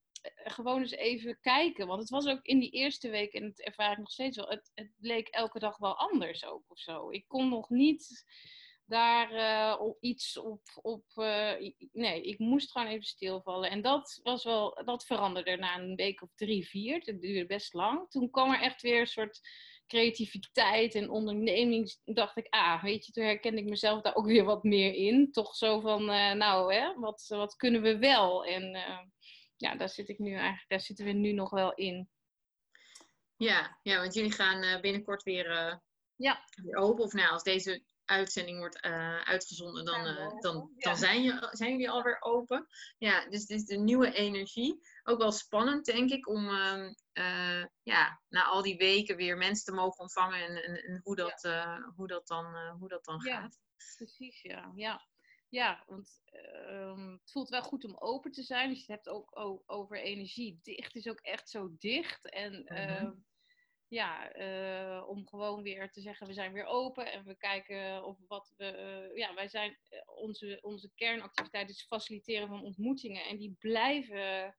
[0.44, 1.86] gewoon eens even kijken.
[1.86, 4.48] Want het was ook in die eerste week, en het ervaar ik nog steeds wel,
[4.48, 7.10] het, het leek elke dag wel anders ook of zo.
[7.10, 8.24] Ik kon nog niet
[8.92, 10.60] daar uh, iets op.
[10.82, 11.52] op uh,
[11.92, 13.70] nee, ik moest gewoon even stilvallen.
[13.70, 17.02] En dat was wel, dat veranderde na een week of drie, vier.
[17.04, 18.10] Het duurde best lang.
[18.10, 19.40] Toen kwam er echt weer een soort
[19.86, 21.96] creativiteit en onderneming.
[22.04, 25.32] Dacht ik, ah, weet je, toen herkende ik mezelf daar ook weer wat meer in.
[25.32, 28.44] Toch zo van, uh, nou, hè, wat, wat kunnen we wel?
[28.44, 28.78] En
[29.56, 32.08] ja, daar zit ik nu eigenlijk, daar zitten we nu nog wel in.
[33.36, 35.80] Ja, ja want jullie gaan binnenkort weer,
[36.16, 36.44] ja.
[36.62, 37.04] weer open.
[37.04, 40.04] Of nou, als deze uitzending wordt uh, uitgezonden, dan,
[40.40, 42.66] dan, dan zijn, je, zijn jullie alweer open.
[42.98, 44.80] Ja, dus dit is de nieuwe energie.
[45.02, 49.72] Ook wel spannend, denk ik, om ehm, ja, na al die weken weer mensen te
[49.80, 51.48] mogen ontvangen en, en, en hoe, dat,
[51.96, 53.58] hoe, dat dan, hoe dat dan gaat.
[53.96, 54.72] Precies, ja.
[54.74, 55.10] ja.
[55.48, 56.20] Ja, want
[56.68, 58.68] um, het voelt wel goed om open te zijn.
[58.68, 60.58] Dus je hebt ook over energie.
[60.62, 62.30] Dicht is ook echt zo dicht.
[62.30, 63.10] En uh,
[63.92, 68.18] ja, uh, om gewoon weer te zeggen, we zijn weer open en we kijken of
[68.28, 69.08] wat we.
[69.10, 69.76] Uh, ja, wij zijn.
[69.88, 73.24] Eh, onze, onze kernactiviteit is faciliteren van ontmoetingen.
[73.24, 74.54] En die blijven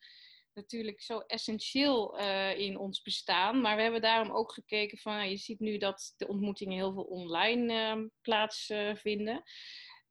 [0.54, 2.17] natuurlijk zo essentieel
[2.58, 3.62] in ons bestaan.
[3.62, 7.04] Maar we hebben daarom ook gekeken van, je ziet nu dat de ontmoetingen heel veel
[7.04, 9.43] online plaatsvinden.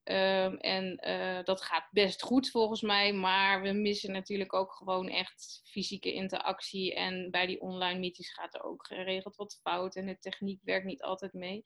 [0.05, 5.09] Um, en uh, dat gaat best goed volgens mij, maar we missen natuurlijk ook gewoon
[5.09, 6.95] echt fysieke interactie.
[6.95, 10.87] En bij die online meetings gaat er ook geregeld wat fout en de techniek werkt
[10.87, 11.65] niet altijd mee.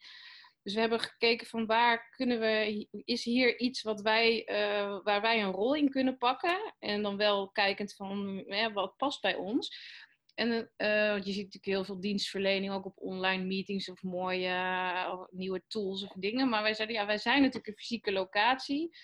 [0.62, 5.20] Dus we hebben gekeken van waar kunnen we, is hier iets wat wij, uh, waar
[5.20, 6.75] wij een rol in kunnen pakken?
[6.79, 9.77] En dan wel kijkend van wat past bij ons.
[10.37, 15.62] En uh, je ziet natuurlijk heel veel dienstverlening ook op online meetings of mooie nieuwe
[15.66, 16.49] tools of dingen.
[16.49, 18.96] Maar wij zeiden, ja, wij zijn natuurlijk een fysieke locatie.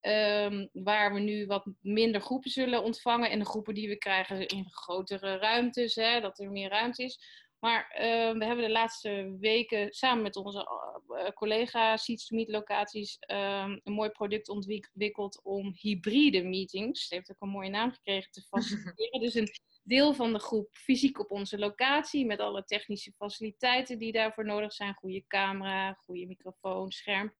[0.00, 3.30] Um, waar we nu wat minder groepen zullen ontvangen.
[3.30, 7.18] En de groepen die we krijgen in grotere ruimtes, hè, dat er meer ruimte is.
[7.62, 10.68] Maar uh, we hebben de laatste weken samen met onze
[11.08, 17.18] uh, collega Seeds to Meet locaties um, een mooi product ontwikkeld om hybride meetings, dat
[17.18, 19.20] heeft ook een mooie naam gekregen, te faciliteren.
[19.20, 19.48] dus een
[19.82, 24.72] deel van de groep fysiek op onze locatie met alle technische faciliteiten die daarvoor nodig
[24.72, 24.94] zijn.
[24.94, 27.34] Goede camera, goede microfoon, scherm.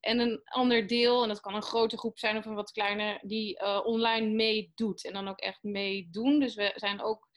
[0.00, 3.20] En een ander deel, en dat kan een grote groep zijn of een wat kleiner,
[3.22, 5.04] die uh, online meedoet.
[5.04, 6.40] En dan ook echt meedoen.
[6.40, 7.28] Dus we zijn ook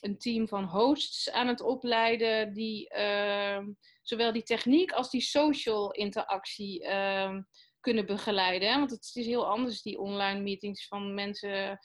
[0.00, 3.58] een team van hosts aan het opleiden die uh,
[4.02, 7.38] zowel die techniek als die social interactie uh,
[7.80, 8.78] kunnen begeleiden.
[8.78, 11.78] Want het is heel anders, die online meetings van mensen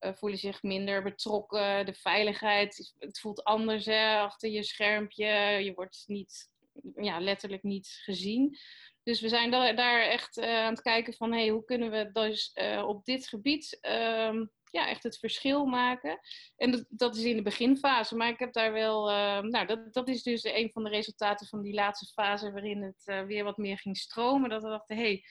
[0.00, 1.86] uh, voelen zich minder betrokken.
[1.86, 5.26] De veiligheid, het voelt anders achter je schermpje.
[5.64, 6.50] Je wordt niet,
[6.94, 8.58] ja, letterlijk niet gezien.
[9.02, 12.50] Dus we zijn daar echt uh, aan het kijken van hey, hoe kunnen we dus
[12.54, 16.18] uh, op dit gebied um, ja, echt het verschil maken.
[16.56, 19.92] En dat, dat, is in de beginfase, maar ik heb daar wel, uh, nou dat,
[19.92, 23.56] dat is dus een van de resultaten van die laatste fase waarin het weer wat
[23.56, 24.50] meer ging stromen.
[24.50, 25.24] Dat we dachten, hey,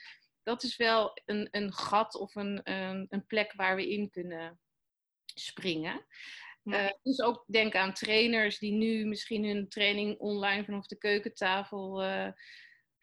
[0.43, 4.60] dat is wel een, een gat of een, een, een plek waar we in kunnen
[5.25, 6.05] springen.
[6.63, 12.03] Uh, dus ook denk aan trainers die nu misschien hun training online vanaf de keukentafel
[12.03, 12.27] uh,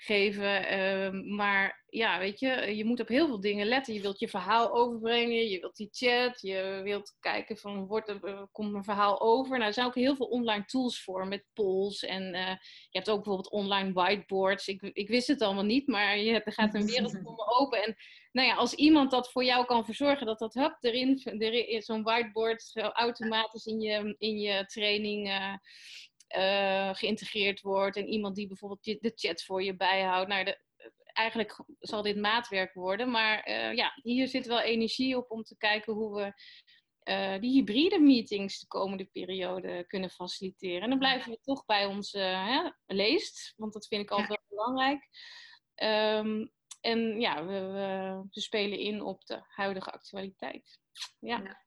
[0.04, 0.78] geven.
[0.78, 3.94] Uh, maar ja, weet je, je moet op heel veel dingen letten.
[3.94, 8.48] Je wilt je verhaal overbrengen, je wilt die chat, je wilt kijken van, wordt er,
[8.52, 9.50] komt mijn verhaal over?
[9.50, 12.04] Nou, er zijn ook heel veel online tools voor met polls.
[12.04, 14.68] En je hebt ook bijvoorbeeld online whiteboards.
[14.68, 17.82] Ik, ik wist het allemaal niet, maar je, er gaat een wereld voor me open.
[17.82, 17.96] En
[18.32, 22.02] nou ja, als iemand dat voor jou kan verzorgen, dat dat hup, erin, erin zo'n
[22.02, 25.54] whiteboard zo automatisch in je, in je training uh,
[26.36, 27.96] uh, geïntegreerd wordt.
[27.96, 30.28] En iemand die bijvoorbeeld de chat voor je bijhoudt.
[30.28, 30.58] Nou, de,
[31.12, 33.10] eigenlijk zal dit maatwerk worden.
[33.10, 36.32] Maar uh, ja, hier zit wel energie op om te kijken hoe we
[37.40, 40.82] die hybride meetings de komende periode kunnen faciliteren.
[40.82, 44.48] En dan blijven we toch bij onze hè, leest, want dat vind ik altijd wel
[44.48, 45.08] belangrijk.
[45.82, 47.60] Um, en ja, we,
[48.30, 50.78] we, spelen in op de huidige actualiteit.
[51.18, 51.61] Ja.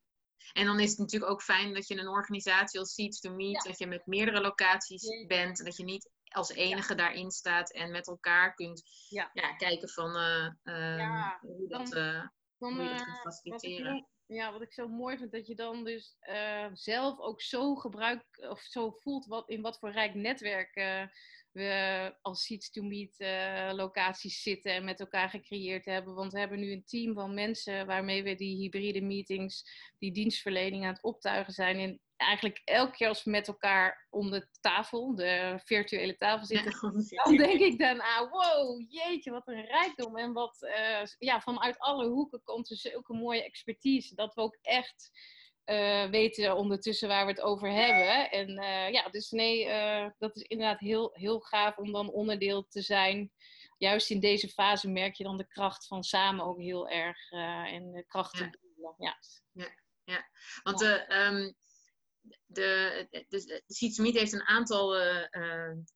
[0.54, 3.64] En dan is het natuurlijk ook fijn dat je een organisatie als Seeds to Meet,
[3.64, 5.60] dat je met meerdere locaties bent.
[5.60, 9.32] En dat je niet als enige daarin staat en met elkaar kunt ja.
[9.58, 10.50] kijken van uh,
[11.42, 14.08] hoe, dat, dan, hoe je dat kunt faciliteren.
[14.26, 18.48] ja, wat ik zo mooi vind, dat je dan dus uh, zelf ook zo gebruikt
[18.50, 21.08] of zo voelt wat, in wat voor rijk netwerk uh,
[21.56, 26.14] we als Seeds to Meet uh, locaties zitten en met elkaar gecreëerd hebben.
[26.14, 29.64] Want we hebben nu een team van mensen waarmee we die hybride meetings,
[29.98, 31.80] die dienstverlening aan het optuigen zijn.
[31.80, 37.06] En eigenlijk elke keer als we met elkaar om de tafel, de virtuele tafel zitten,
[37.10, 40.18] ja, dan denk ik dan aan, wow, jeetje, wat een rijkdom.
[40.18, 44.58] En wat, uh, ja, vanuit alle hoeken komt er zulke mooie expertise, dat we ook
[44.62, 45.12] echt
[45.66, 48.32] uh, weten ondertussen waar we het over hebben.
[48.32, 49.68] En uh, ja, dus nee,
[50.18, 53.32] dat is inderdaad heel, heel gaaf om dan onderdeel te zijn.
[53.78, 57.32] Juist in deze fase merk je dan de kracht van samen ook heel erg
[57.72, 58.52] en de kracht ja.
[58.98, 59.18] ja.
[59.52, 59.84] ja.
[60.06, 60.30] Ja,
[60.64, 61.56] want de, um,
[62.46, 64.96] de, de, de, de heeft een aantal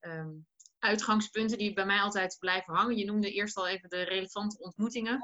[0.02, 0.48] um,
[0.80, 2.98] uitgangspunten die bij mij altijd blijven hangen.
[2.98, 5.20] Je noemde eerst al even de relevante ontmoetingen.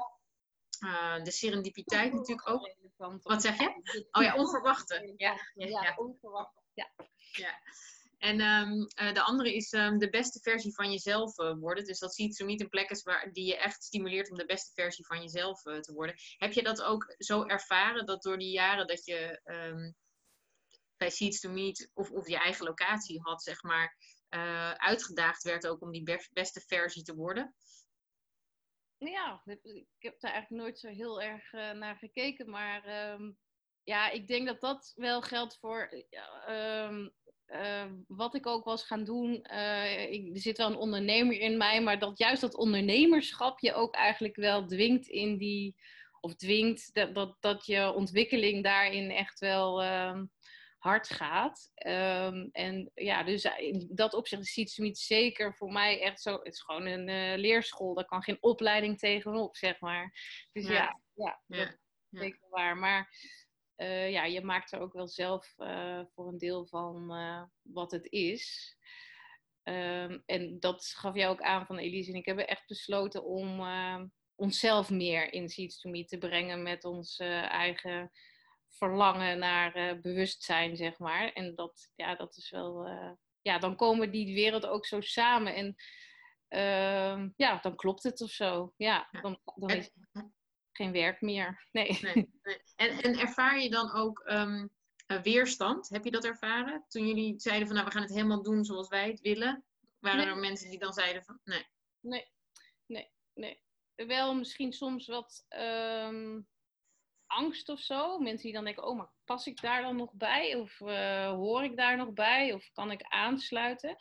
[0.80, 2.76] Uh, de serendipiteit natuurlijk ook.
[3.22, 4.06] Wat zeg je?
[4.10, 5.12] Oh ja, onverwachte.
[5.16, 6.60] Ja, ja, ja, onverwachte.
[6.74, 6.90] Ja.
[7.32, 7.60] ja.
[8.18, 11.84] En um, uh, de andere is um, de beste versie van jezelf uh, worden.
[11.84, 14.46] Dus dat ziet zo niet een plek is waar, die je echt stimuleert om de
[14.46, 16.16] beste versie van jezelf te worden.
[16.36, 19.94] Heb je dat ook zo ervaren dat door die jaren dat je um,
[20.96, 23.96] bij Seeds to Meet of, of je eigen locatie had, zeg maar,
[24.76, 27.54] uitgedaagd werd ook om die beste versie te worden?
[28.98, 32.50] Ja, ik heb daar eigenlijk nooit zo heel erg uh, naar gekeken.
[32.50, 33.36] Maar um,
[33.82, 36.04] ja, ik denk dat dat wel geldt voor
[36.48, 37.12] um,
[37.46, 39.34] uh, wat ik ook was gaan doen.
[40.10, 43.94] ik, er zit wel een ondernemer in mij, maar dat juist dat ondernemerschap je ook
[43.94, 45.76] eigenlijk wel dwingt in die.
[46.20, 49.82] Of dwingt dat, dat, dat je ontwikkeling daarin echt wel.
[49.82, 50.20] Uh,
[50.86, 51.70] hard gaat.
[51.86, 56.32] Um, en ja, dus in dat opzicht is Seedsmeet zeker voor mij echt zo.
[56.32, 57.94] Het is gewoon een uh, leerschool.
[57.94, 60.12] Daar kan geen opleiding tegenop, zeg maar.
[60.52, 61.68] Dus ja, ja, ja, dat
[62.10, 62.76] is zeker waar.
[62.76, 63.10] Maar
[63.76, 67.08] uh, ja, je maakt er ook wel zelf uh, voor een deel van
[67.62, 68.76] wat het is.
[69.62, 72.10] Um, en dat gaf jij ook aan van Elise.
[72.10, 73.62] En ik hebben echt besloten om
[74.34, 78.10] onszelf meer in Seeds to te brengen met ons eigen
[78.76, 81.32] verlangen naar uh, bewustzijn, zeg maar.
[81.32, 82.88] En dat, ja, dat is wel.
[82.88, 83.12] Uh,
[83.42, 85.54] ja, dan komen die wereld ook zo samen.
[85.54, 85.74] En
[86.48, 88.72] uh, ja, dan klopt het of zo.
[88.76, 90.24] Ja, dan, dan is het
[90.72, 91.68] geen werk meer.
[91.72, 91.98] Nee.
[92.00, 92.30] nee,
[92.76, 94.70] En, en ervaar je dan ook um,
[95.22, 95.88] weerstand?
[95.88, 96.84] Heb je dat ervaren?
[96.88, 99.64] Toen jullie zeiden van nou, we gaan het helemaal doen zoals wij het willen.
[99.98, 100.26] Waren nee.
[100.26, 101.66] er mensen die dan zeiden van nee?
[102.00, 102.32] Nee,
[102.86, 103.62] nee, nee.
[103.94, 105.46] Wel misschien soms wat.
[105.48, 106.48] Um,
[107.26, 108.18] angst of zo.
[108.18, 110.54] Mensen die dan denken, oh, maar pas ik daar dan nog bij?
[110.54, 112.52] Of uh, hoor ik daar nog bij?
[112.52, 113.96] Of kan ik aansluiten?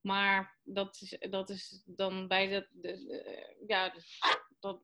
[0.00, 3.94] Maar dat is, dat is dan bij de, de, de ja,
[4.60, 4.80] dat,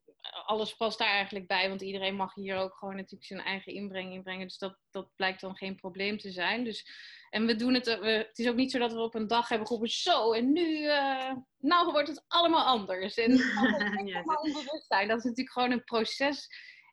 [0.46, 1.68] alles past daar eigenlijk bij.
[1.68, 4.46] Want iedereen mag hier ook gewoon natuurlijk zijn eigen inbreng inbrengen.
[4.46, 6.64] Dus dat, dat blijkt dan geen probleem te zijn.
[6.64, 6.87] Dus,
[7.31, 9.48] en we doen het, we, het is ook niet zo dat we op een dag
[9.48, 13.14] hebben geroepen, zo en nu, uh, nou wordt het allemaal anders.
[13.14, 13.37] En
[14.07, 15.09] ja, onbewust zijn.
[15.09, 16.48] Dat is natuurlijk gewoon een proces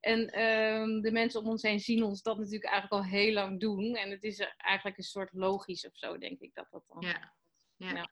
[0.06, 3.60] en um, de mensen om ons heen zien ons dat natuurlijk eigenlijk al heel lang
[3.60, 3.96] doen.
[3.96, 7.02] En het is eigenlijk een soort logisch of zo, denk ik, dat dat dan...
[7.02, 7.34] Ja,
[7.76, 7.90] ja.
[7.94, 8.10] ja.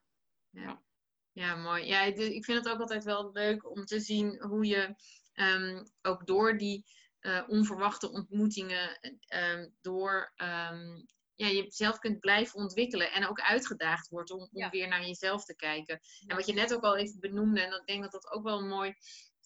[0.49, 0.81] ja.
[1.31, 1.85] ja mooi.
[1.85, 4.95] Ja, ik vind het ook altijd wel leuk om te zien hoe je
[5.33, 6.85] um, ook door die
[7.21, 8.99] uh, onverwachte ontmoetingen,
[9.35, 10.33] um, door
[11.35, 14.69] ja, jezelf kunt blijven ontwikkelen en ook uitgedaagd wordt om, om ja.
[14.69, 15.99] weer naar jezelf te kijken.
[16.27, 18.61] En wat je net ook al even benoemde, en ik denk dat dat ook wel
[18.61, 18.93] mooi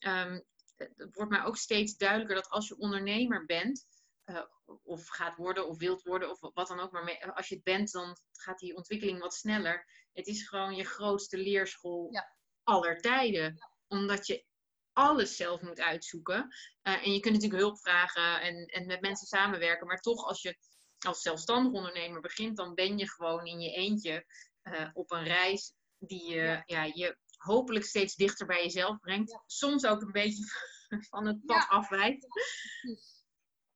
[0.07, 0.43] um,
[0.77, 3.85] het wordt mij ook steeds duidelijker dat als je ondernemer bent,
[4.25, 4.41] uh,
[4.83, 7.63] of gaat worden of wilt worden, of wat dan ook, maar mee, als je het
[7.63, 9.87] bent, dan gaat die ontwikkeling wat sneller.
[10.13, 12.35] Het is gewoon je grootste leerschool ja.
[12.63, 13.55] aller tijden.
[13.55, 13.71] Ja.
[13.87, 14.45] Omdat je
[14.93, 16.55] alles zelf moet uitzoeken.
[16.83, 20.41] Uh, en je kunt natuurlijk hulp vragen en, en met mensen samenwerken, maar toch als
[20.41, 20.57] je
[21.05, 24.25] als zelfstandig ondernemer begint, dan ben je gewoon in je eentje
[24.63, 26.83] uh, op een reis die je, ja.
[26.83, 29.31] je hopelijk steeds dichter bij jezelf brengt.
[29.31, 29.43] Ja.
[29.45, 30.43] Soms ook een beetje
[31.09, 31.67] van het pad ja.
[31.67, 32.27] afwijkt.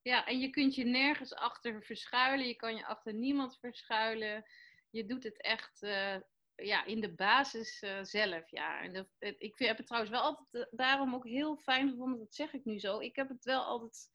[0.01, 2.47] Ja, en je kunt je nergens achter verschuilen.
[2.47, 4.43] Je kan je achter niemand verschuilen.
[4.89, 6.15] Je doet het echt uh,
[6.55, 8.51] ja, in de basis uh, zelf.
[8.51, 8.81] Ja.
[8.81, 12.19] En dat, ik heb het trouwens wel altijd uh, daarom ook heel fijn gevonden.
[12.19, 12.99] Dat zeg ik nu zo.
[12.99, 14.09] Ik heb het wel altijd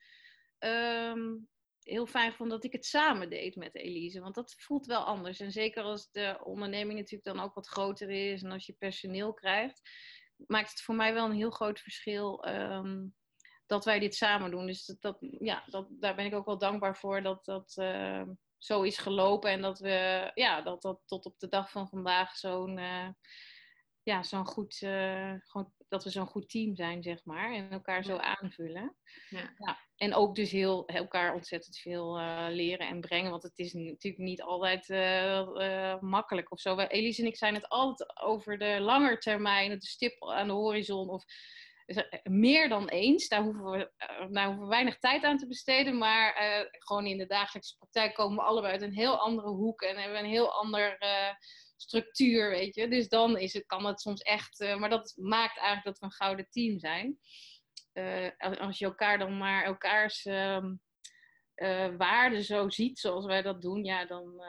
[0.59, 1.49] um,
[1.87, 4.21] heel fijn gevonden dat ik het samen deed met Elise.
[4.21, 5.41] Want dat voelt wel anders.
[5.41, 9.33] En zeker als de onderneming natuurlijk dan ook wat groter is en als je personeel
[9.35, 9.91] krijgt,
[10.37, 13.15] maakt het voor mij wel een heel groot verschil um,
[13.67, 14.67] dat wij dit samen doen.
[14.67, 18.23] Dus dat, ja, dat, daar ben ik ook wel dankbaar voor dat dat uh,
[18.59, 22.37] zo is gelopen en dat we, ja, dat dat tot op de dag van vandaag
[22.37, 22.79] zo'n.
[22.79, 23.09] Uh,
[24.03, 27.53] ja, zo'n goed, uh, gewoon dat we zo'n goed team zijn, zeg maar.
[27.53, 28.97] En elkaar zo aanvullen.
[29.29, 29.53] Ja.
[29.59, 33.31] Ja, en ook dus heel, elkaar ontzettend veel eh, leren en brengen.
[33.31, 35.39] Want het is natuurlijk niet altijd eh,
[35.93, 36.77] eh, makkelijk of zo.
[36.77, 40.53] Wij- Elise en ik zijn het altijd over de lange termijn, de stip aan de
[40.53, 41.09] horizon.
[41.09, 41.25] Of
[42.23, 43.29] meer dan eens.
[43.29, 43.91] Daar hoeven we,
[44.31, 45.99] daar hoeven we weinig tijd aan te besteden.
[45.99, 46.35] Maar
[46.71, 49.83] gewoon in de dagelijkse praktijk komen we allebei uit een heel andere hoek.
[49.83, 50.97] En hebben we een heel ander
[51.77, 52.89] structuur, weet je.
[52.89, 54.61] Dus dan is het, kan het soms echt...
[54.61, 57.19] eh, maar dat maakt eigenlijk dat we een gouden team zijn.
[57.93, 60.75] Eh, als- je elkaar dan maar elkaars ehm
[61.55, 64.43] eh, waarden zo ziet zoals wij dat doen, ja, dan,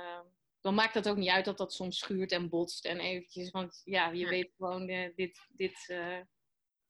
[0.61, 3.81] dan maakt dat ook niet uit dat dat soms schuurt en botst en eventjes, want
[3.83, 4.29] ja, je Ja.
[4.29, 4.85] weet gewoon,
[5.15, 5.85] dit, dit,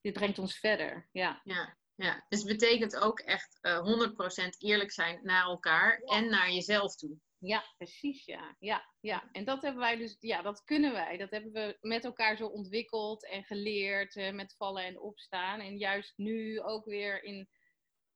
[0.00, 1.08] dit brengt ons verder.
[1.12, 1.40] Ja.
[1.44, 2.24] Ja, ja.
[2.28, 7.16] dus het betekent ook echt eh 100% eerlijk zijn naar elkaar en naar jezelf toe.
[7.40, 8.56] Ja, precies, ja.
[8.58, 8.94] ja.
[9.00, 11.16] Ja, en dat hebben wij dus, ja, dat kunnen wij.
[11.16, 15.60] Dat hebben we met elkaar zo ontwikkeld en geleerd eh, met vallen en opstaan.
[15.60, 17.48] En juist nu ook weer in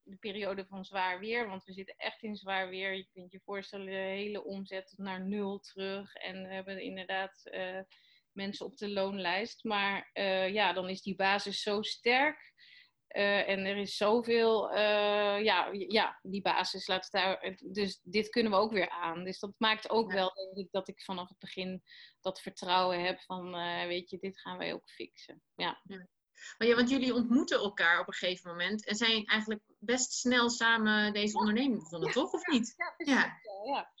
[0.03, 2.93] de periode van zwaar weer, want we zitten echt in zwaar weer.
[2.93, 6.13] Je kunt je voorstellen, de hele omzet naar nul terug.
[6.13, 7.79] En we hebben inderdaad eh,
[8.31, 9.63] mensen op de loonlijst.
[9.63, 12.52] Maar eh, ja, dan is die basis zo sterk.
[13.13, 17.55] Eh, en er is zoveel, eh, ja, ja, die basis laat daar.
[17.65, 19.23] Dus dit kunnen we ook weer aan.
[19.23, 20.15] Dus dat maakt ook Ja.
[20.17, 21.83] wel, denk ik, dat ik vanaf het begin
[22.21, 25.43] dat vertrouwen heb van, eh, weet je, dit gaan wij ook fixen.
[25.55, 25.81] Ja.
[26.57, 30.49] Maar ja, want jullie ontmoeten elkaar op een gegeven moment en zijn eigenlijk best snel
[30.49, 32.33] samen deze onderneming begonnen, toch?
[32.33, 32.73] Of niet?
[32.77, 33.91] Ja, precies, Ja, ja.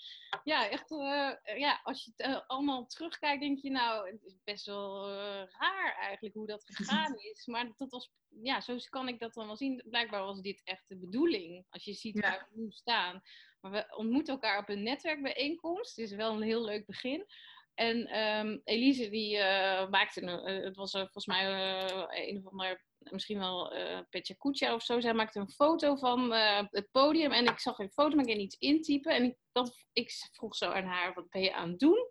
[0.43, 0.91] ja echt.
[0.91, 5.07] eh, ja, als je het eh, allemaal terugkijkt, denk je nou, het is best wel
[5.09, 7.45] eh, raar eigenlijk hoe dat gegaan is.
[7.45, 9.83] Maar dat was, ja, zo kan ik dat dan wel zien.
[9.85, 13.21] Blijkbaar was dit echt de bedoeling, als je ziet waar we nu staan.
[13.61, 15.95] Maar we ontmoeten elkaar op een netwerkbijeenkomst.
[15.95, 17.25] Het is wel een heel leuk begin.
[17.75, 22.37] En ehm, Elise die eh, maakte, een, eh, het was eh, volgens mij eh, een
[22.37, 24.99] of ander, misschien wel eh Petja Kucha of zo.
[24.99, 26.31] Zij maakte een foto van
[26.69, 29.15] het podium en ik zag een foto, maar ik iets intypen.
[29.15, 32.07] En ik, dat, ik vroeg zo aan haar, wat ben je aan het doen?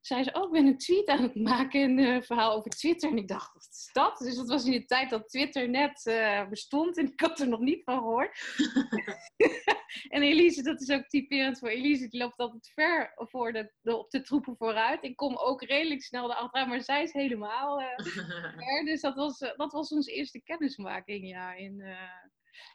[0.00, 3.10] Zei ze, oh, ik ben een tweet aan het maken, een eh, verhaal over Twitter.
[3.10, 4.18] En ik dacht, wat is dat?
[4.18, 7.48] Dus dat was in de tijd dat Twitter net eh, bestond en ik had er
[7.48, 8.38] nog niet van gehoord.
[10.08, 13.96] En Elise, dat is ook typerend voor Elise, die loopt altijd ver voor de, de,
[13.96, 15.04] op de troepen vooruit.
[15.04, 18.04] Ik kom ook redelijk snel erachteraan, maar zij is helemaal eh,
[18.58, 18.84] ver.
[18.84, 21.84] Dus dat was, dat was onze eerste kennismaking ja, in,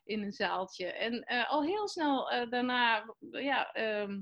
[0.03, 0.85] in een zaaltje.
[0.93, 4.19] En al heel snel daarna ja, ehm,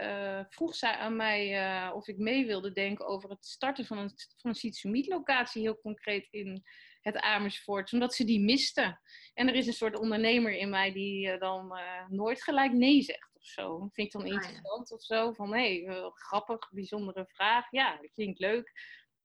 [0.00, 3.98] eh, vroeg zij aan mij eh, of ik mee wilde denken over het starten van
[3.98, 6.62] een, van een locatie, heel concreet in
[7.00, 9.00] het Amersfoort, omdat ze die miste.
[9.34, 13.30] En er is een soort ondernemer in mij die eh, dan nooit gelijk nee zegt
[13.34, 13.78] of zo.
[13.92, 14.34] Vind ik dan Ah, ja.
[14.34, 15.32] interessant of zo.
[15.32, 17.70] Van hé, hey, grappig, bijzondere vraag.
[17.70, 18.72] Ja, dat klinkt leuk.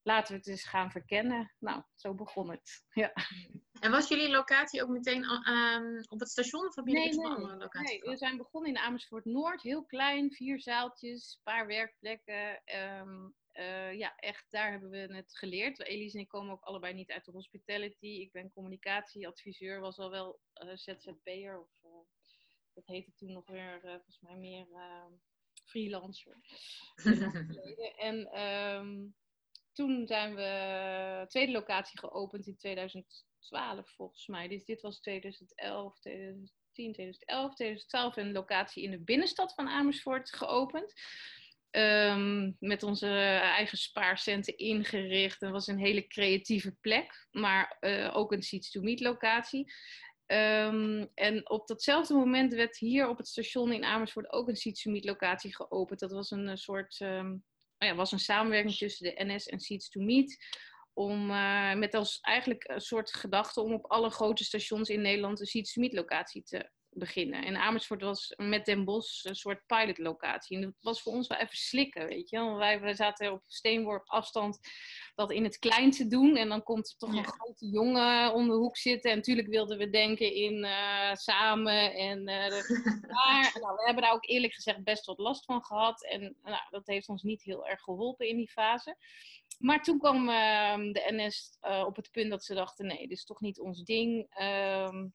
[0.07, 1.53] Laten we het eens gaan verkennen.
[1.59, 2.85] Nou, zo begon het.
[2.89, 3.13] Ja.
[3.79, 7.27] En was jullie locatie ook meteen ehm, op het station of hebben jullie Nee, echt
[7.27, 8.01] een nee, andere locatie?
[8.01, 12.63] nee, we zijn begonnen in Amersfoort Noord, heel klein, vier zaaltjes, een paar werkplekken.
[12.63, 15.79] Ehm, eh, ja, echt, daar hebben we het geleerd.
[15.79, 18.07] Elise en ik komen ook allebei niet uit de hospitality.
[18.07, 21.91] Ik ben communicatieadviseur, was al wel eh, ZZP'er, of eh,
[22.73, 25.05] dat heette toen nog weer, volgens mij meer eh,
[25.63, 26.37] freelancer.
[27.97, 29.07] En ehm,
[29.75, 34.47] toen zijn we tweede locatie geopend in 2012 volgens mij.
[34.47, 40.93] Dus dit was 2011, 2010, 2011, 2012 een locatie in de binnenstad van Amersfoort geopend.
[41.69, 43.07] Ehm, met onze
[43.41, 45.41] eigen spaarcenten ingericht.
[45.41, 49.73] Het was een hele creatieve plek, maar eh, ook een Seats to Meet locatie.
[50.25, 54.81] Ehm, en op datzelfde moment werd hier op het station in Amersfoort ook een Seats
[54.81, 55.99] to Meet locatie geopend.
[55.99, 57.35] Dat was een eh, soort, ehm,
[57.77, 60.37] nou ja, was een samenwerking tussen de NS en Seats to Meet.
[60.93, 65.39] Om, eh, met als eigenlijk een soort gedachte om op alle grote stations in Nederland
[65.39, 67.45] een Seats to Meet locatie te beginnen.
[67.45, 70.57] En Amersfoort was met Den Bosch een soort pilotlocatie.
[70.57, 72.39] En dat was voor ons wel even slikken, weet je.
[72.39, 74.59] Want wij, wij zaten op steenworp afstand
[75.15, 76.35] dat in het klein te doen.
[76.35, 77.17] En dan komt er toch Ja.
[77.17, 79.11] een grote jongen om de hoek zitten.
[79.11, 81.93] En natuurlijk wilden we denken in eh, samen.
[81.93, 82.49] En, eh,
[83.15, 86.03] maar nou, we hebben daar ook eerlijk gezegd best wat last van gehad.
[86.05, 88.97] En nou, dat heeft ons niet heel erg geholpen in die fase.
[89.59, 93.17] Maar toen kwam ehm, de NS eh, op het punt dat ze dachten: nee, dit
[93.17, 94.27] is toch niet ons ding.
[94.29, 95.07] Ehm,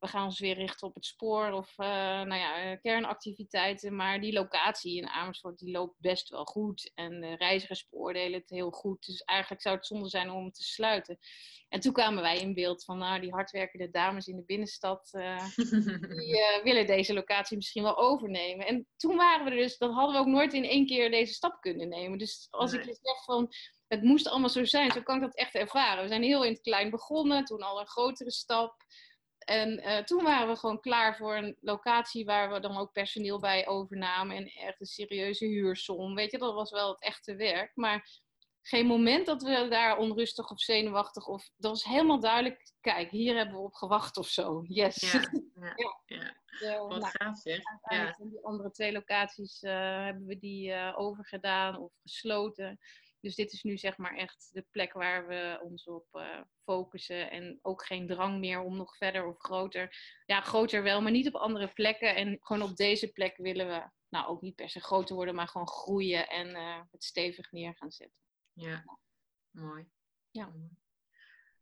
[0.00, 1.86] we gaan ons weer richten op het spoor of eh,
[2.22, 3.96] nou ja, eh, kernactiviteiten.
[3.96, 6.92] Maar die locatie in Amersfoort die loopt best wel goed.
[6.94, 9.06] En de reizigers beoordelen het heel goed.
[9.06, 11.18] Dus eigenlijk zou het zonde zijn om het te sluiten.
[11.68, 15.08] En toen kwamen wij in beeld van nou, die hardwerkende dames in de binnenstad.
[15.12, 15.46] eh,
[16.16, 18.66] die willen deze locatie misschien wel overnemen.
[18.66, 21.32] En toen waren we er dus, dat hadden we ook nooit in één keer deze
[21.32, 22.18] stap kunnen nemen.
[22.18, 23.52] Dus als ik je zeg van,
[23.88, 24.90] het moest allemaal zo zijn.
[24.90, 26.02] Zo kan ik dat echt ervaren.
[26.02, 28.84] We zijn heel in het klein begonnen, toen al een grotere stap.
[29.44, 33.38] En eh, toen waren we gewoon klaar voor een locatie waar we dan ook personeel
[33.38, 36.14] bij overnamen en echt een serieuze huursom.
[36.14, 37.70] Weet je, dat was wel het echte werk.
[37.74, 38.08] Maar
[38.62, 42.72] geen moment dat we daar onrustig of zenuwachtig of dat was helemaal duidelijk.
[42.80, 44.64] Kijk, hier hebben we op gewacht of zo.
[44.66, 45.12] Yes.
[45.12, 45.20] Ja,
[45.76, 46.34] ja, ja.
[46.60, 46.78] ja.
[46.78, 47.60] Wat nou, gaaf zeg.
[47.88, 48.16] Ja.
[48.18, 49.70] die andere twee locaties uh,
[50.04, 52.78] hebben we die uh, overgedaan of gesloten.
[53.20, 57.30] Dus dit is nu zeg maar echt de plek waar we ons op uh, focussen.
[57.30, 59.96] En ook geen drang meer om nog verder of groter.
[60.26, 62.14] Ja, groter wel, maar niet op andere plekken.
[62.14, 65.48] En gewoon op deze plek willen we, nou ook niet per se groter worden, maar
[65.48, 68.18] gewoon groeien en uh, het stevig neer gaan zetten.
[68.52, 68.84] Ja,
[69.50, 69.88] mooi.
[70.30, 70.52] Ja.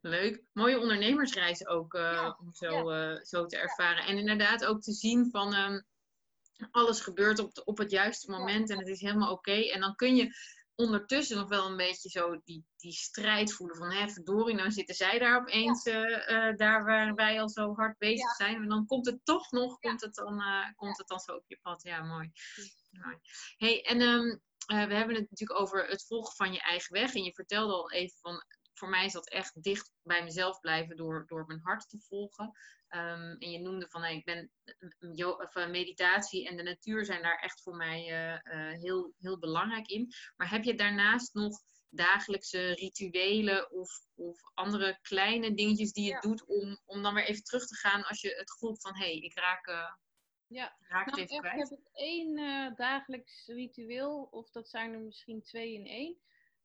[0.00, 0.42] Leuk.
[0.52, 2.36] Mooie ondernemersreis ook uh, ja.
[2.40, 3.24] om zo, ja.
[3.24, 4.04] zo te ervaren.
[4.04, 5.84] En inderdaad ook te zien van um,
[6.70, 9.50] alles gebeurt op, op het juiste moment en het is helemaal oké.
[9.50, 9.70] Okay.
[9.70, 10.34] En dan kun je
[10.78, 14.94] ondertussen nog wel een beetje zo die, die strijd voelen van, hè, verdorie, nou zitten
[14.94, 16.08] zij daar opeens, ja.
[16.08, 18.46] uh, uh, daar waar wij al zo hard bezig ja.
[18.46, 18.56] zijn.
[18.56, 19.88] En dan komt het toch nog, ja.
[19.88, 21.82] komt, het dan, uh, komt het dan zo op je pad.
[21.82, 22.30] Ja, mooi.
[22.90, 23.16] mooi.
[23.56, 27.14] hey, en um, we hebben het natuurlijk over het volgen van je eigen weg.
[27.14, 28.44] En je vertelde al even van,
[28.78, 32.44] voor mij is dat echt dicht bij mezelf blijven door, door mijn hart te volgen.
[32.90, 34.50] Um, en je noemde van, hey, ik ben
[35.26, 39.86] of, meditatie en de natuur zijn daar echt voor mij uh, uh, heel, heel belangrijk
[39.86, 40.12] in.
[40.36, 41.60] Maar heb je daarnaast nog
[41.90, 46.20] dagelijkse rituelen of, of andere kleine dingetjes die je ja.
[46.20, 49.04] doet om, om dan weer even terug te gaan als je het gevoel van, hé,
[49.04, 49.94] hey, ik raak, uh,
[50.46, 50.76] ja.
[50.78, 51.68] raak het nou, even ik kwijt?
[51.68, 52.36] heb ik één
[52.76, 56.18] dagelijks ritueel, of dat zijn er misschien twee in één.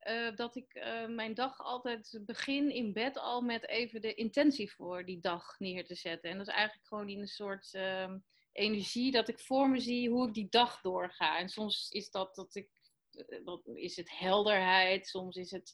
[0.07, 4.73] Uh, dat ik uh, mijn dag altijd begin in bed al met even de intentie
[4.73, 6.29] voor die dag neer te zetten.
[6.29, 8.13] En dat is eigenlijk gewoon in een soort uh,
[8.51, 11.37] energie dat ik voor me zie hoe ik die dag doorga.
[11.37, 12.69] En soms is dat dat ik,
[13.43, 15.73] dat is het helderheid, soms is het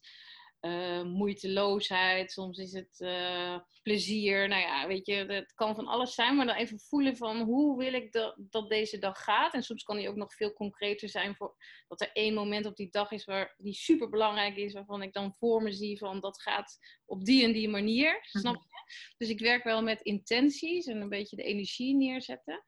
[0.62, 4.48] uh, moeiteloosheid, soms is het uh, plezier.
[4.48, 7.78] Nou ja, weet je, het kan van alles zijn, maar dan even voelen van hoe
[7.78, 9.54] wil ik dat, dat deze dag gaat.
[9.54, 11.56] En soms kan die ook nog veel concreter zijn voor
[11.88, 15.14] dat er één moment op die dag is waar die super belangrijk is, waarvan ik
[15.14, 18.20] dan voor me zie van dat gaat op die en die manier.
[18.22, 18.94] Snap je?
[19.18, 22.64] Dus ik werk wel met intenties en een beetje de energie neerzetten.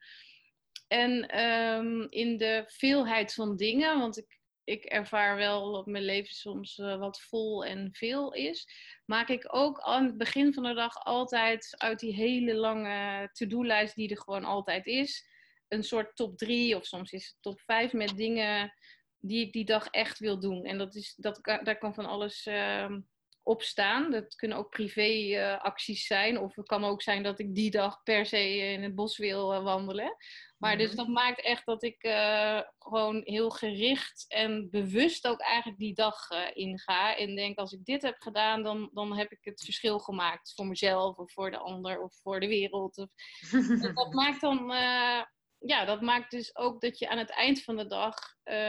[0.88, 6.34] En um, in de veelheid van dingen, want ik ik ervaar wel dat mijn leven
[6.34, 8.68] soms uh, wat vol en veel is,
[9.04, 13.94] maak ik ook aan het begin van de dag altijd uit die hele lange to-do-lijst
[13.94, 15.28] die er gewoon altijd is,
[15.68, 18.72] een soort top 3 of soms is het top 5 met dingen
[19.18, 20.64] die ik die dag echt wil doen.
[20.64, 22.96] En dat is, dat, daar kan van alles uh,
[23.42, 24.10] op staan.
[24.10, 26.38] Dat kunnen ook privé uh, acties zijn.
[26.38, 29.54] Of het kan ook zijn dat ik die dag per se in het bos wil
[29.54, 30.16] uh, wandelen.
[30.58, 35.78] Maar dus dat maakt echt dat ik uh, gewoon heel gericht en bewust ook eigenlijk
[35.78, 37.16] die dag uh, inga.
[37.16, 40.66] En denk, als ik dit heb gedaan, dan, dan heb ik het verschil gemaakt voor
[40.66, 42.98] mezelf of voor de ander of voor de wereld.
[42.98, 43.08] Of,
[43.94, 45.22] dat maakt dan, uh,
[45.58, 48.16] ja, dat maakt dus ook dat je aan het eind van de dag,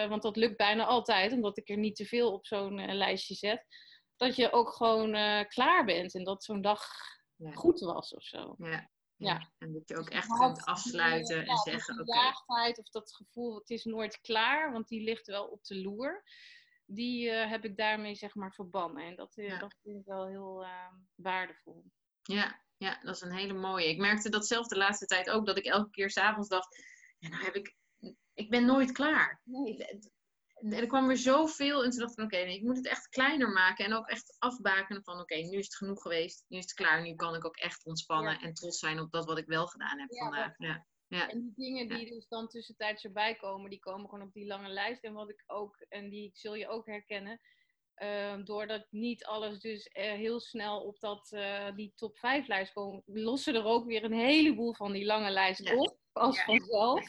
[0.10, 3.66] want dat lukt bijna altijd, omdat ik er niet te veel op zo'n lijstje zet,
[4.26, 5.12] dat je ook gewoon
[5.48, 6.88] klaar bent en dat zo'n dag
[7.36, 7.52] ja.
[7.52, 8.56] goed was of zo.
[8.58, 8.90] Ja.
[9.24, 9.52] Ja.
[9.58, 12.34] En dat je ook echt kunt afsluiten en ja, zeggen: Oké.
[12.46, 12.72] Okay.
[12.72, 16.24] of dat gevoel, het is nooit klaar, want die ligt wel op de loer.
[16.86, 19.04] Die uh, heb ik daarmee zeg maar verbannen.
[19.04, 19.58] En dat, uh, ja.
[19.58, 21.86] dat vind ik wel heel uh, waardevol.
[22.22, 23.90] Ja, ja, dat is een hele mooie.
[23.90, 26.86] Ik merkte dat zelf de laatste tijd ook, dat ik elke keer s'avonds dacht:
[27.20, 27.76] ja, nou heb ik,
[28.34, 29.42] ik ben nooit klaar.
[29.44, 29.78] Nee.
[30.64, 32.88] En er kwam weer zoveel en toen dacht ik, oké, okay, nee, ik moet het
[32.88, 33.86] echt kleiner maken.
[33.86, 36.46] En ook echt afbakenen van, oké, okay, nu is het genoeg geweest.
[36.48, 37.02] Nu is het klaar.
[37.02, 38.42] Nu kan ik ook echt ontspannen Ja.
[38.42, 40.54] en trots zijn op dat wat ik wel gedaan heb Ja, vandaag.
[40.58, 40.86] Ja.
[41.08, 41.30] Ja.
[41.30, 44.70] En die dingen die dus dan tussentijds erbij komen, die komen gewoon op die lange
[44.70, 45.04] lijst.
[45.04, 47.42] En wat ik ook, en die zul je ook herkennen,
[47.94, 52.74] ehm, doordat niet alles dus eh, heel snel op dat, eh, die top 5 lijst
[52.74, 56.44] komt, lossen er ook weer een heleboel van die lange lijst op, als Ja.
[56.44, 57.02] vanzelf.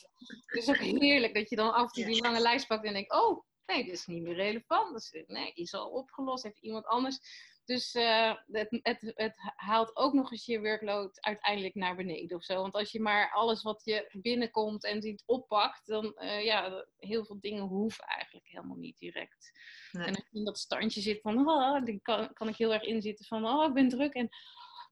[0.46, 2.92] Het is ook heerlijk dat je dan af en toe die lange lijst pakt en
[2.92, 4.92] denkt, oh, nee, dit is niet meer relevant.
[4.92, 7.18] Dus, nee, is al opgelost, heeft iemand anders.
[7.64, 12.44] Dus eh, het, het, het haalt ook nog eens je workload uiteindelijk naar beneden of
[12.44, 12.60] zo.
[12.60, 17.24] Want als je maar alles wat je binnenkomt en ziet oppakt, dan uh, ja, heel
[17.24, 19.50] veel dingen hoeven eigenlijk helemaal niet direct.
[19.92, 20.06] Nee.
[20.06, 22.82] En als je in dat standje zit van, oh, dan kan, kan ik heel erg
[22.82, 24.28] inzitten van, oh, ik ben druk en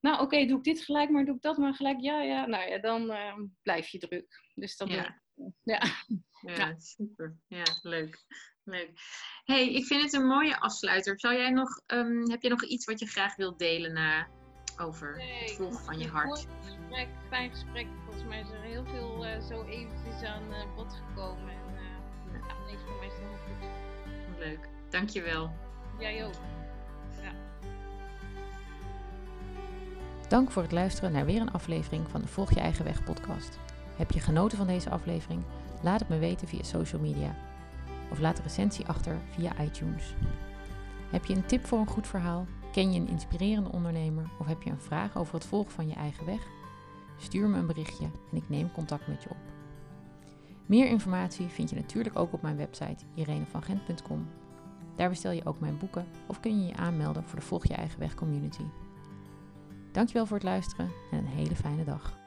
[0.03, 2.47] nou oké, okay, doe ik dit gelijk, maar doe ik dat maar gelijk, ja, ja.
[2.47, 4.41] Nou ja, dan uh, blijf je druk.
[4.55, 5.21] Dus dat Ja.
[5.63, 5.81] ja.
[6.41, 6.75] Ja, Ja.
[6.79, 7.37] super.
[7.47, 8.25] Ja, leuk.
[8.65, 8.91] leuk.
[9.45, 11.21] hey, ik vind het een mooie afsluiter.
[11.21, 14.29] Zou jij nog, ehm, heb je nog iets wat je graag wilt delen na,
[14.81, 16.27] over het volgen van je hart?
[16.27, 17.87] Mooi gesprek, fijn gesprek.
[18.05, 21.51] Volgens mij is er heel veel uh, zo eventjes aan uh, bod gekomen.
[21.51, 22.65] En uh, ja.
[22.65, 24.39] nee, voor mij is het helemaal goed.
[24.39, 25.53] Leuk, dankjewel.
[25.99, 26.62] Jij ook.
[30.33, 33.59] Dank voor het luisteren naar weer een aflevering van de Volg je eigen weg podcast.
[33.97, 35.43] Heb je genoten van deze aflevering?
[35.83, 37.37] Laat het me weten via social media.
[38.11, 40.15] Of laat een recensie achter via iTunes.
[41.11, 42.47] Heb je een tip voor een goed verhaal?
[42.73, 44.25] Ken je een inspirerende ondernemer?
[44.39, 46.41] Of heb je een vraag over het volgen van je eigen weg?
[47.19, 49.53] Stuur me een berichtje en ik neem contact met je op.
[50.67, 54.29] Meer informatie vind je natuurlijk ook op mijn website irenevangent.com.
[54.97, 57.75] Daar bestel je ook mijn boeken of kun je je aanmelden voor de Volg je
[57.75, 58.65] eigen weg community.
[59.93, 62.22] Dankjewel voor het luisteren en een hele fijne dag.